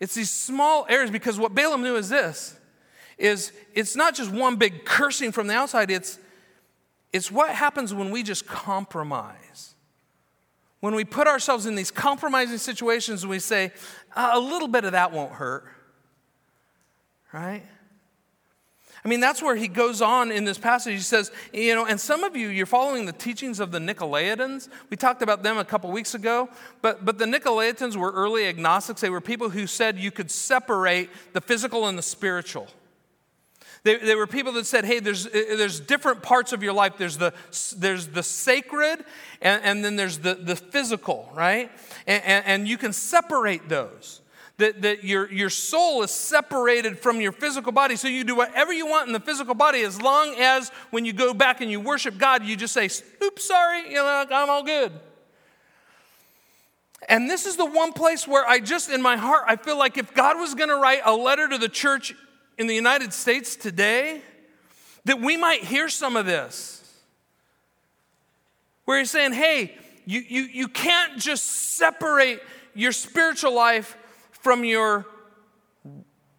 [0.00, 2.58] It's these small areas because what Balaam knew is this
[3.16, 6.18] is it's not just one big cursing from the outside, it's,
[7.12, 9.74] it's what happens when we just compromise.
[10.80, 13.72] When we put ourselves in these compromising situations and we say,
[14.16, 15.64] uh, a little bit of that won't hurt,
[17.32, 17.62] right?
[19.04, 20.94] I mean, that's where he goes on in this passage.
[20.94, 24.70] He says, you know, and some of you, you're following the teachings of the Nicolaitans.
[24.88, 26.48] We talked about them a couple weeks ago,
[26.80, 29.02] but, but the Nicolaitans were early agnostics.
[29.02, 32.66] They were people who said you could separate the physical and the spiritual.
[33.82, 36.94] They, they were people that said, hey, there's, there's different parts of your life.
[36.96, 37.34] There's the,
[37.76, 39.04] there's the sacred,
[39.42, 41.70] and, and then there's the, the physical, right?
[42.06, 44.22] And, and, and you can separate those
[44.58, 47.96] that, that your, your soul is separated from your physical body.
[47.96, 51.12] So you do whatever you want in the physical body as long as when you
[51.12, 52.88] go back and you worship God, you just say,
[53.22, 54.92] oops, sorry, you know, I'm all good.
[57.08, 59.98] And this is the one place where I just, in my heart, I feel like
[59.98, 62.14] if God was going to write a letter to the church
[62.56, 64.22] in the United States today,
[65.04, 66.80] that we might hear some of this.
[68.84, 71.44] Where he's saying, hey, you, you, you can't just
[71.76, 72.40] separate
[72.74, 73.96] your spiritual life
[74.44, 75.06] from your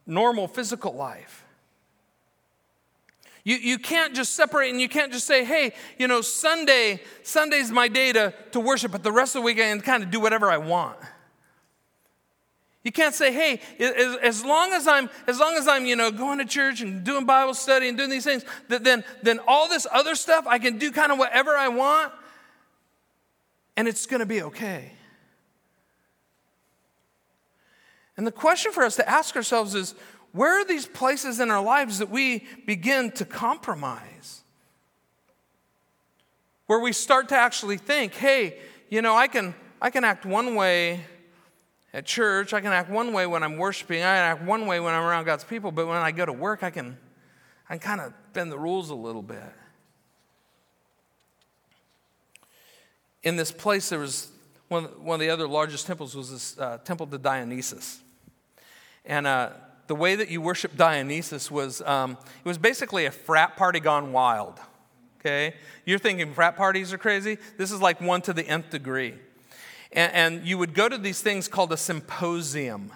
[0.06, 1.44] normal physical life.
[3.44, 7.72] You, you can't just separate and you can't just say, hey, you know, Sunday, Sunday's
[7.72, 10.12] my day to, to worship, but the rest of the week I can kind of
[10.12, 10.98] do whatever I want.
[12.84, 16.12] You can't say, hey, as, as, long as I'm, as long as I'm, you know,
[16.12, 19.68] going to church and doing Bible study and doing these things, that then, then all
[19.68, 22.14] this other stuff I can do kind of whatever I want,
[23.76, 24.92] and it's going to be okay.
[28.18, 29.96] And the question for us to ask ourselves is
[30.32, 34.44] where are these places in our lives that we begin to compromise?
[36.68, 40.56] Where we start to actually think, hey, you know, I can, I can act one
[40.56, 41.02] way
[41.94, 44.82] at church, I can act one way when I'm worshiping, I can act one way
[44.82, 46.98] when I'm around God's people, but when I go to work, I can,
[47.70, 49.54] I can kind of bend the rules a little bit.
[53.24, 54.30] In this place, there was
[54.68, 58.02] one, one of the other largest temples was this uh, temple to Dionysus.
[59.06, 59.50] And uh,
[59.88, 64.12] the way that you worship Dionysus was um, it was basically a frat party gone
[64.12, 64.60] wild.
[65.20, 65.56] Okay?
[65.86, 67.38] You're thinking frat parties are crazy?
[67.58, 69.16] This is like one to the nth degree.
[69.92, 72.92] And, and you would go to these things called a symposium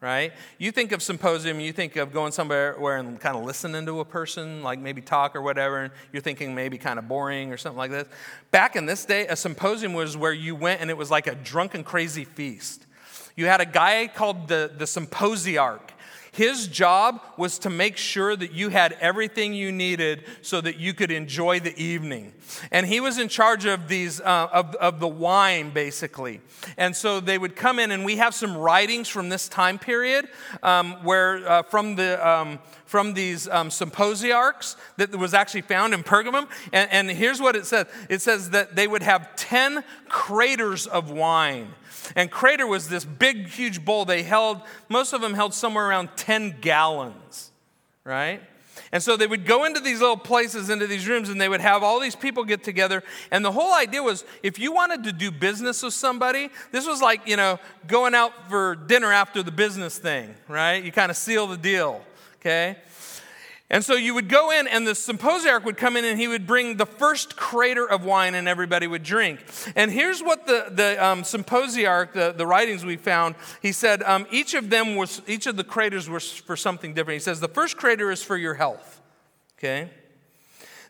[0.00, 0.32] right?
[0.58, 4.00] You think of symposium, you think of going somewhere where and kind of listening to
[4.00, 7.56] a person, like maybe talk or whatever, and you're thinking maybe kind of boring or
[7.56, 8.06] something like this.
[8.50, 11.34] Back in this day, a symposium was where you went and it was like a
[11.34, 12.85] drunken, crazy feast.
[13.36, 15.90] You had a guy called the, the symposiarch.
[16.32, 20.92] His job was to make sure that you had everything you needed so that you
[20.92, 22.34] could enjoy the evening.
[22.70, 26.42] And he was in charge of these, uh, of, of the wine, basically.
[26.76, 30.28] And so they would come in, and we have some writings from this time period
[30.62, 36.02] um, where, uh, from, the, um, from these um, symposiarchs that was actually found in
[36.02, 36.48] Pergamum.
[36.70, 41.10] And, and here's what it says it says that they would have 10 craters of
[41.10, 41.68] wine.
[42.14, 44.04] And crater was this big, huge bowl.
[44.04, 47.50] They held, most of them held somewhere around 10 gallons,
[48.04, 48.40] right?
[48.92, 51.60] And so they would go into these little places, into these rooms, and they would
[51.60, 53.02] have all these people get together.
[53.30, 57.00] And the whole idea was if you wanted to do business with somebody, this was
[57.00, 60.82] like, you know, going out for dinner after the business thing, right?
[60.84, 62.00] You kind of seal the deal,
[62.40, 62.76] okay?
[63.68, 66.46] And so you would go in, and the symposiarch would come in, and he would
[66.46, 69.40] bring the first crater of wine, and everybody would drink.
[69.74, 74.24] And here's what the, the um, symposiarch, the, the writings we found, he said um,
[74.30, 77.16] each of them was, each of the craters was for something different.
[77.16, 79.00] He says, the first crater is for your health,
[79.58, 79.90] okay?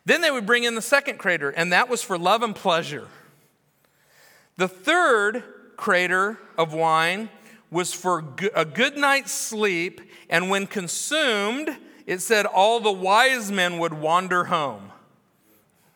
[0.05, 3.07] Then they would bring in the second crater, and that was for love and pleasure.
[4.57, 5.43] The third
[5.77, 7.29] crater of wine
[7.71, 8.23] was for
[8.55, 9.99] a good night's sleep,
[10.29, 11.75] and when consumed,
[12.07, 14.91] it said all the wise men would wander home.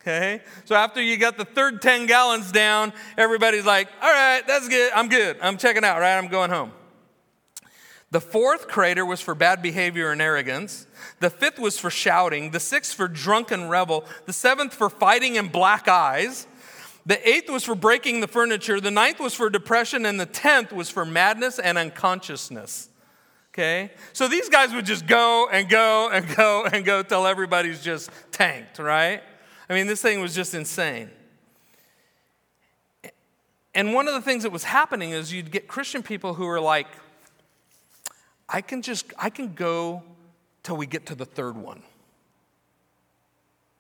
[0.01, 0.41] Okay?
[0.65, 4.91] So after you got the third 10 gallons down, everybody's like, all right, that's good.
[4.93, 5.37] I'm good.
[5.41, 6.17] I'm checking out, right?
[6.17, 6.73] I'm going home.
[8.09, 10.85] The fourth crater was for bad behavior and arrogance.
[11.21, 12.51] The fifth was for shouting.
[12.51, 14.03] The sixth for drunken revel.
[14.25, 16.45] The seventh for fighting and black eyes.
[17.05, 18.81] The eighth was for breaking the furniture.
[18.81, 20.05] The ninth was for depression.
[20.05, 22.89] And the tenth was for madness and unconsciousness.
[23.53, 23.91] Okay?
[24.13, 28.09] So these guys would just go and go and go and go till everybody's just
[28.31, 29.21] tanked, right?
[29.69, 31.09] I mean, this thing was just insane.
[33.73, 36.59] And one of the things that was happening is you'd get Christian people who were
[36.59, 36.87] like,
[38.47, 40.03] I can just, I can go
[40.63, 41.81] till we get to the third one.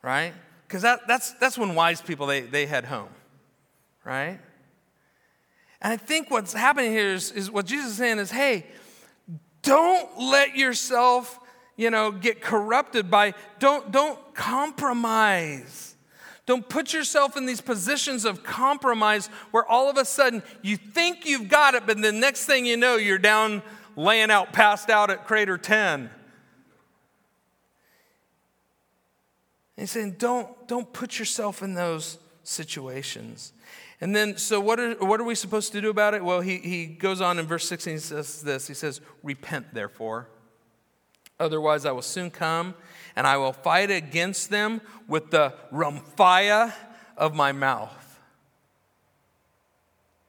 [0.01, 0.33] Right?
[0.67, 3.09] Because that, that's, that's when wise people, they, they head home.
[4.05, 4.39] Right?
[5.81, 8.65] And I think what's happening here is, is what Jesus is saying is, hey,
[9.61, 11.39] don't let yourself,
[11.75, 15.95] you know, get corrupted by, don't, don't compromise.
[16.45, 21.25] Don't put yourself in these positions of compromise where all of a sudden you think
[21.25, 23.61] you've got it, but the next thing you know, you're down
[23.95, 26.09] laying out, passed out at crater 10.
[29.77, 33.53] He's saying, don't, don't put yourself in those situations.
[34.01, 36.23] And then, so what are, what are we supposed to do about it?
[36.23, 40.27] Well, he, he goes on in verse 16, he says this He says, Repent, therefore.
[41.39, 42.75] Otherwise, I will soon come
[43.15, 46.73] and I will fight against them with the rhomphaia
[47.17, 48.19] of my mouth.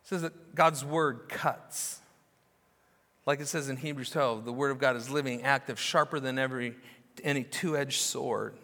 [0.05, 2.01] It says that God's word cuts.
[3.27, 6.39] Like it says in Hebrews 12, the word of God is living, active, sharper than
[6.39, 6.77] every,
[7.23, 8.57] any two edged sword.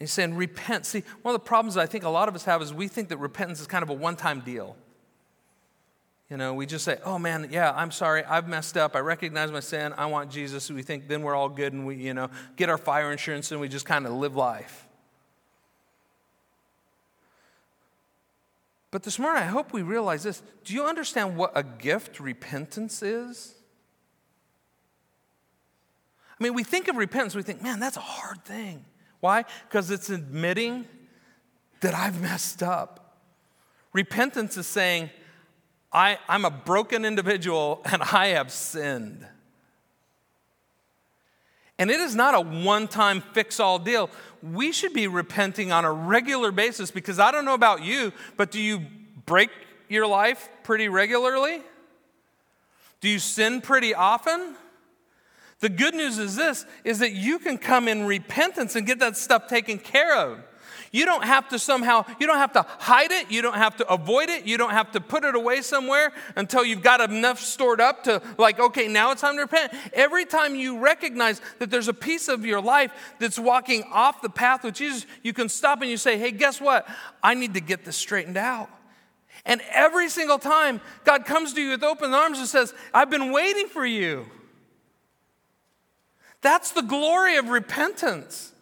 [0.00, 0.86] He's saying, repent.
[0.86, 3.10] See, one of the problems I think a lot of us have is we think
[3.10, 4.74] that repentance is kind of a one time deal.
[6.30, 8.96] You know, we just say, oh man, yeah, I'm sorry, I've messed up.
[8.96, 9.92] I recognize my sin.
[9.98, 10.70] I want Jesus.
[10.70, 13.60] We think then we're all good and we, you know, get our fire insurance and
[13.60, 14.86] we just kind of live life.
[18.90, 20.42] But this morning, I hope we realize this.
[20.64, 23.54] Do you understand what a gift repentance is?
[26.38, 28.84] I mean, we think of repentance, we think, man, that's a hard thing.
[29.20, 29.44] Why?
[29.68, 30.86] Because it's admitting
[31.80, 33.16] that I've messed up.
[33.92, 35.10] Repentance is saying,
[35.92, 39.26] I, I'm a broken individual and I have sinned.
[41.78, 44.10] And it is not a one time fix all deal.
[44.42, 48.50] We should be repenting on a regular basis because I don't know about you, but
[48.50, 48.82] do you
[49.24, 49.50] break
[49.88, 51.62] your life pretty regularly?
[53.00, 54.56] Do you sin pretty often?
[55.60, 59.16] The good news is this is that you can come in repentance and get that
[59.16, 60.40] stuff taken care of.
[60.92, 63.88] You don't have to somehow, you don't have to hide it, you don't have to
[63.88, 67.80] avoid it, you don't have to put it away somewhere until you've got enough stored
[67.80, 69.72] up to, like, okay, now it's time to repent.
[69.92, 72.90] Every time you recognize that there's a piece of your life
[73.20, 76.60] that's walking off the path with Jesus, you can stop and you say, hey, guess
[76.60, 76.88] what?
[77.22, 78.68] I need to get this straightened out.
[79.46, 83.30] And every single time, God comes to you with open arms and says, I've been
[83.30, 84.26] waiting for you.
[86.42, 88.52] That's the glory of repentance.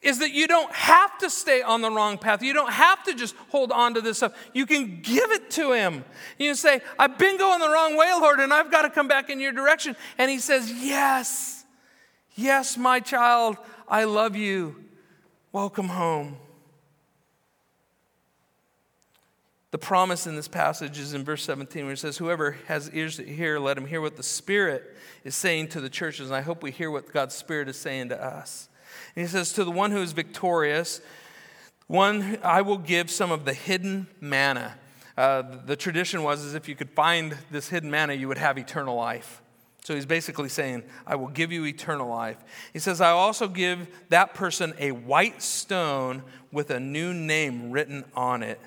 [0.00, 2.40] Is that you don't have to stay on the wrong path.
[2.40, 4.32] You don't have to just hold on to this stuff.
[4.52, 6.04] You can give it to Him.
[6.38, 9.08] You can say, I've been going the wrong way, Lord, and I've got to come
[9.08, 9.96] back in your direction.
[10.16, 11.64] And He says, Yes,
[12.36, 13.56] yes, my child,
[13.88, 14.76] I love you.
[15.50, 16.36] Welcome home.
[19.70, 23.16] The promise in this passage is in verse 17 where it says, Whoever has ears
[23.16, 26.28] to hear, let him hear what the Spirit is saying to the churches.
[26.28, 28.70] And I hope we hear what God's Spirit is saying to us.
[29.14, 31.02] And he says, To the one who is victorious,
[31.86, 34.74] one I will give some of the hidden manna.
[35.18, 38.56] Uh, the tradition was as if you could find this hidden manna, you would have
[38.56, 39.42] eternal life.
[39.84, 42.38] So he's basically saying, I will give you eternal life.
[42.72, 48.04] He says, I also give that person a white stone with a new name written
[48.14, 48.60] on it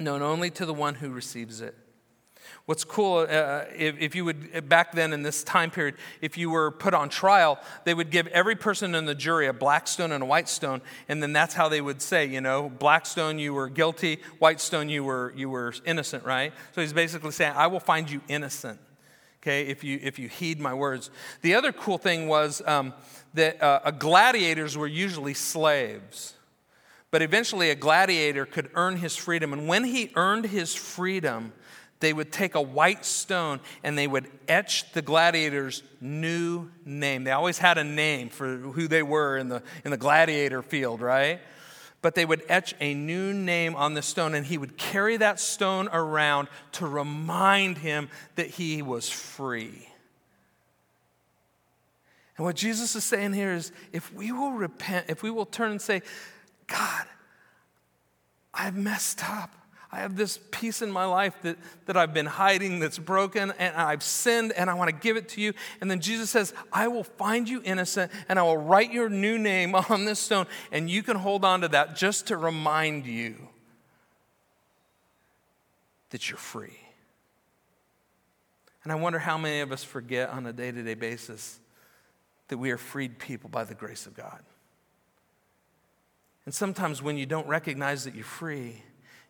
[0.00, 1.74] known only to the one who receives it.
[2.66, 6.50] What's cool, uh, if, if, you would, back then in this time period, if you
[6.50, 10.12] were put on trial, they would give every person in the jury a black stone
[10.12, 13.38] and a white stone, and then that's how they would say, you know, black stone
[13.38, 16.52] you were guilty, white stone you were, you were innocent, right?
[16.74, 18.78] So he's basically saying, I will find you innocent,
[19.40, 21.10] okay, if you, if you heed my words.
[21.40, 22.92] The other cool thing was um,
[23.32, 26.34] that uh, gladiators were usually slaves.
[27.10, 29.52] But eventually, a gladiator could earn his freedom.
[29.52, 31.52] And when he earned his freedom,
[32.00, 37.24] they would take a white stone and they would etch the gladiator's new name.
[37.24, 41.00] They always had a name for who they were in the, in the gladiator field,
[41.00, 41.40] right?
[42.00, 45.40] But they would etch a new name on the stone, and he would carry that
[45.40, 49.88] stone around to remind him that he was free.
[52.36, 55.72] And what Jesus is saying here is if we will repent, if we will turn
[55.72, 56.02] and say,
[56.68, 57.06] God,
[58.54, 59.54] I've messed up.
[59.90, 61.56] I have this piece in my life that,
[61.86, 65.30] that I've been hiding that's broken, and I've sinned, and I want to give it
[65.30, 65.54] to you.
[65.80, 69.38] And then Jesus says, I will find you innocent, and I will write your new
[69.38, 73.36] name on this stone, and you can hold on to that just to remind you
[76.10, 76.78] that you're free.
[78.84, 81.60] And I wonder how many of us forget on a day to day basis
[82.48, 84.42] that we are freed people by the grace of God.
[86.48, 88.82] And sometimes when you don't recognize that you're free,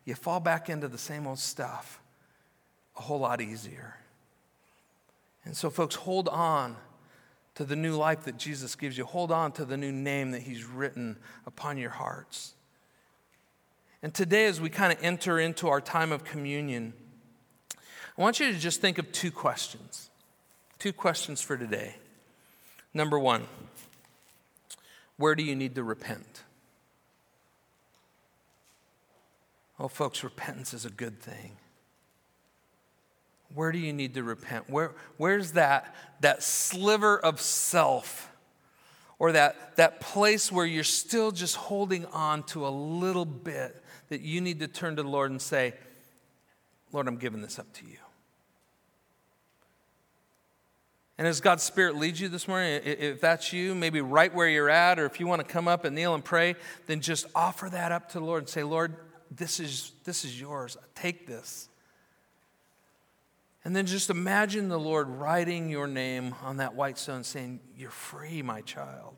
[0.05, 1.99] you fall back into the same old stuff
[2.97, 3.97] a whole lot easier.
[5.43, 6.77] And so, folks, hold on
[7.55, 9.03] to the new life that Jesus gives you.
[9.03, 12.53] Hold on to the new name that He's written upon your hearts.
[14.01, 16.93] And today, as we kind of enter into our time of communion,
[18.17, 20.09] I want you to just think of two questions.
[20.79, 21.97] Two questions for today.
[22.93, 23.43] Number one,
[25.17, 26.43] where do you need to repent?
[29.79, 31.57] Oh, folks, repentance is a good thing.
[33.53, 34.69] Where do you need to repent?
[34.69, 38.29] Where, where's that, that sliver of self
[39.17, 44.21] or that, that place where you're still just holding on to a little bit that
[44.21, 45.73] you need to turn to the Lord and say,
[46.91, 47.97] Lord, I'm giving this up to you.
[51.17, 54.69] And as God's Spirit leads you this morning, if that's you, maybe right where you're
[54.69, 56.55] at, or if you want to come up and kneel and pray,
[56.87, 58.95] then just offer that up to the Lord and say, Lord,
[59.31, 60.77] this is, this is yours.
[60.95, 61.69] Take this.
[63.63, 67.91] And then just imagine the Lord writing your name on that white stone saying, You're
[67.91, 69.17] free, my child.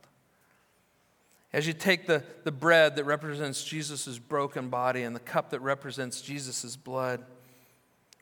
[1.53, 5.59] As you take the, the bread that represents Jesus' broken body and the cup that
[5.59, 7.25] represents Jesus' blood,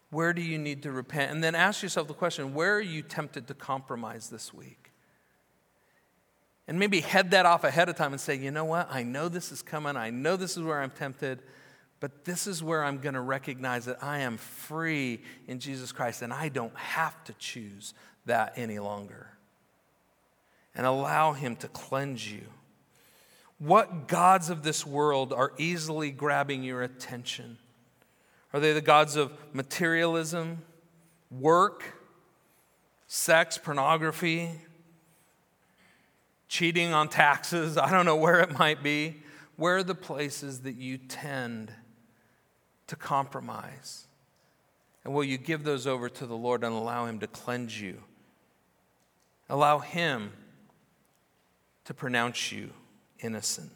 [0.10, 1.32] where do you need to repent?
[1.32, 4.92] And then ask yourself the question where are you tempted to compromise this week?
[6.68, 8.88] And maybe head that off ahead of time and say, you know what?
[8.92, 9.96] I know this is coming.
[9.96, 11.42] I know this is where I'm tempted.
[12.00, 16.22] But this is where I'm going to recognize that I am free in Jesus Christ
[16.22, 17.94] and I don't have to choose
[18.26, 19.28] that any longer.
[20.76, 22.44] And allow Him to cleanse you.
[23.58, 27.58] What gods of this world are easily grabbing your attention?
[28.54, 30.60] Are they the gods of materialism,
[31.30, 31.84] work,
[33.08, 34.50] sex, pornography,
[36.48, 37.78] cheating on taxes?
[37.78, 39.18] I don't know where it might be.
[39.58, 41.74] Where are the places that you tend
[42.90, 44.08] to compromise?
[45.04, 48.04] And will you give those over to the Lord and allow Him to cleanse you?
[49.48, 50.34] Allow Him
[51.86, 52.72] to pronounce you
[53.20, 53.72] innocent.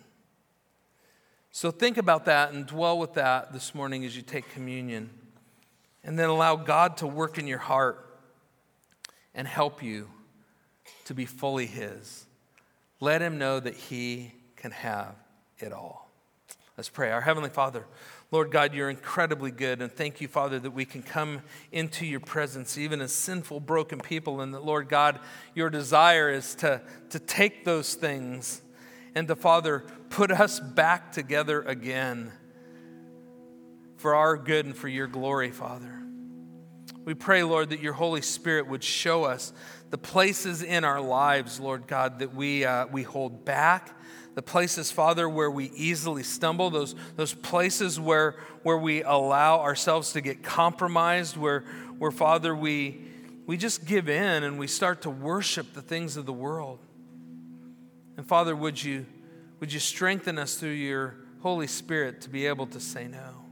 [1.51, 5.09] So think about that and dwell with that this morning as you take communion.
[6.03, 8.19] And then allow God to work in your heart
[9.33, 10.09] and help you
[11.05, 12.25] to be fully His.
[12.99, 15.15] Let Him know that He can have
[15.59, 16.09] it all.
[16.77, 17.11] Let's pray.
[17.11, 17.85] Our Heavenly Father,
[18.33, 19.79] Lord God, you're incredibly good.
[19.79, 23.99] And thank you, Father, that we can come into your presence, even as sinful, broken
[23.99, 24.41] people.
[24.41, 25.19] And that, Lord God,
[25.53, 26.81] your desire is to,
[27.11, 28.63] to take those things
[29.13, 32.31] and to, Father, put us back together again
[33.97, 36.01] for our good and for your glory, Father.
[37.05, 39.53] We pray, Lord, that your Holy Spirit would show us
[39.91, 43.95] the places in our lives, Lord God, that we, uh, we hold back,
[44.35, 50.13] the places, Father, where we easily stumble, those, those places where, where we allow ourselves
[50.13, 51.61] to get compromised, where,
[51.99, 53.01] where Father, we,
[53.45, 56.79] we just give in and we start to worship the things of the world.
[58.17, 59.05] And Father, would you,
[59.59, 63.43] would you strengthen us through your Holy Spirit to be able to say no?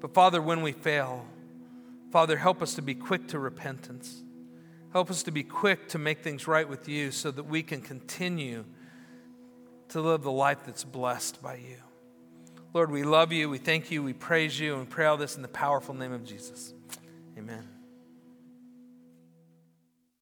[0.00, 1.24] But Father, when we fail,
[2.10, 4.22] Father, help us to be quick to repentance.
[4.92, 7.80] Help us to be quick to make things right with you so that we can
[7.80, 8.64] continue
[9.90, 11.76] to live the life that's blessed by you.
[12.72, 15.42] Lord, we love you, we thank you, we praise you, and pray all this in
[15.42, 16.74] the powerful name of Jesus.
[17.38, 17.73] Amen.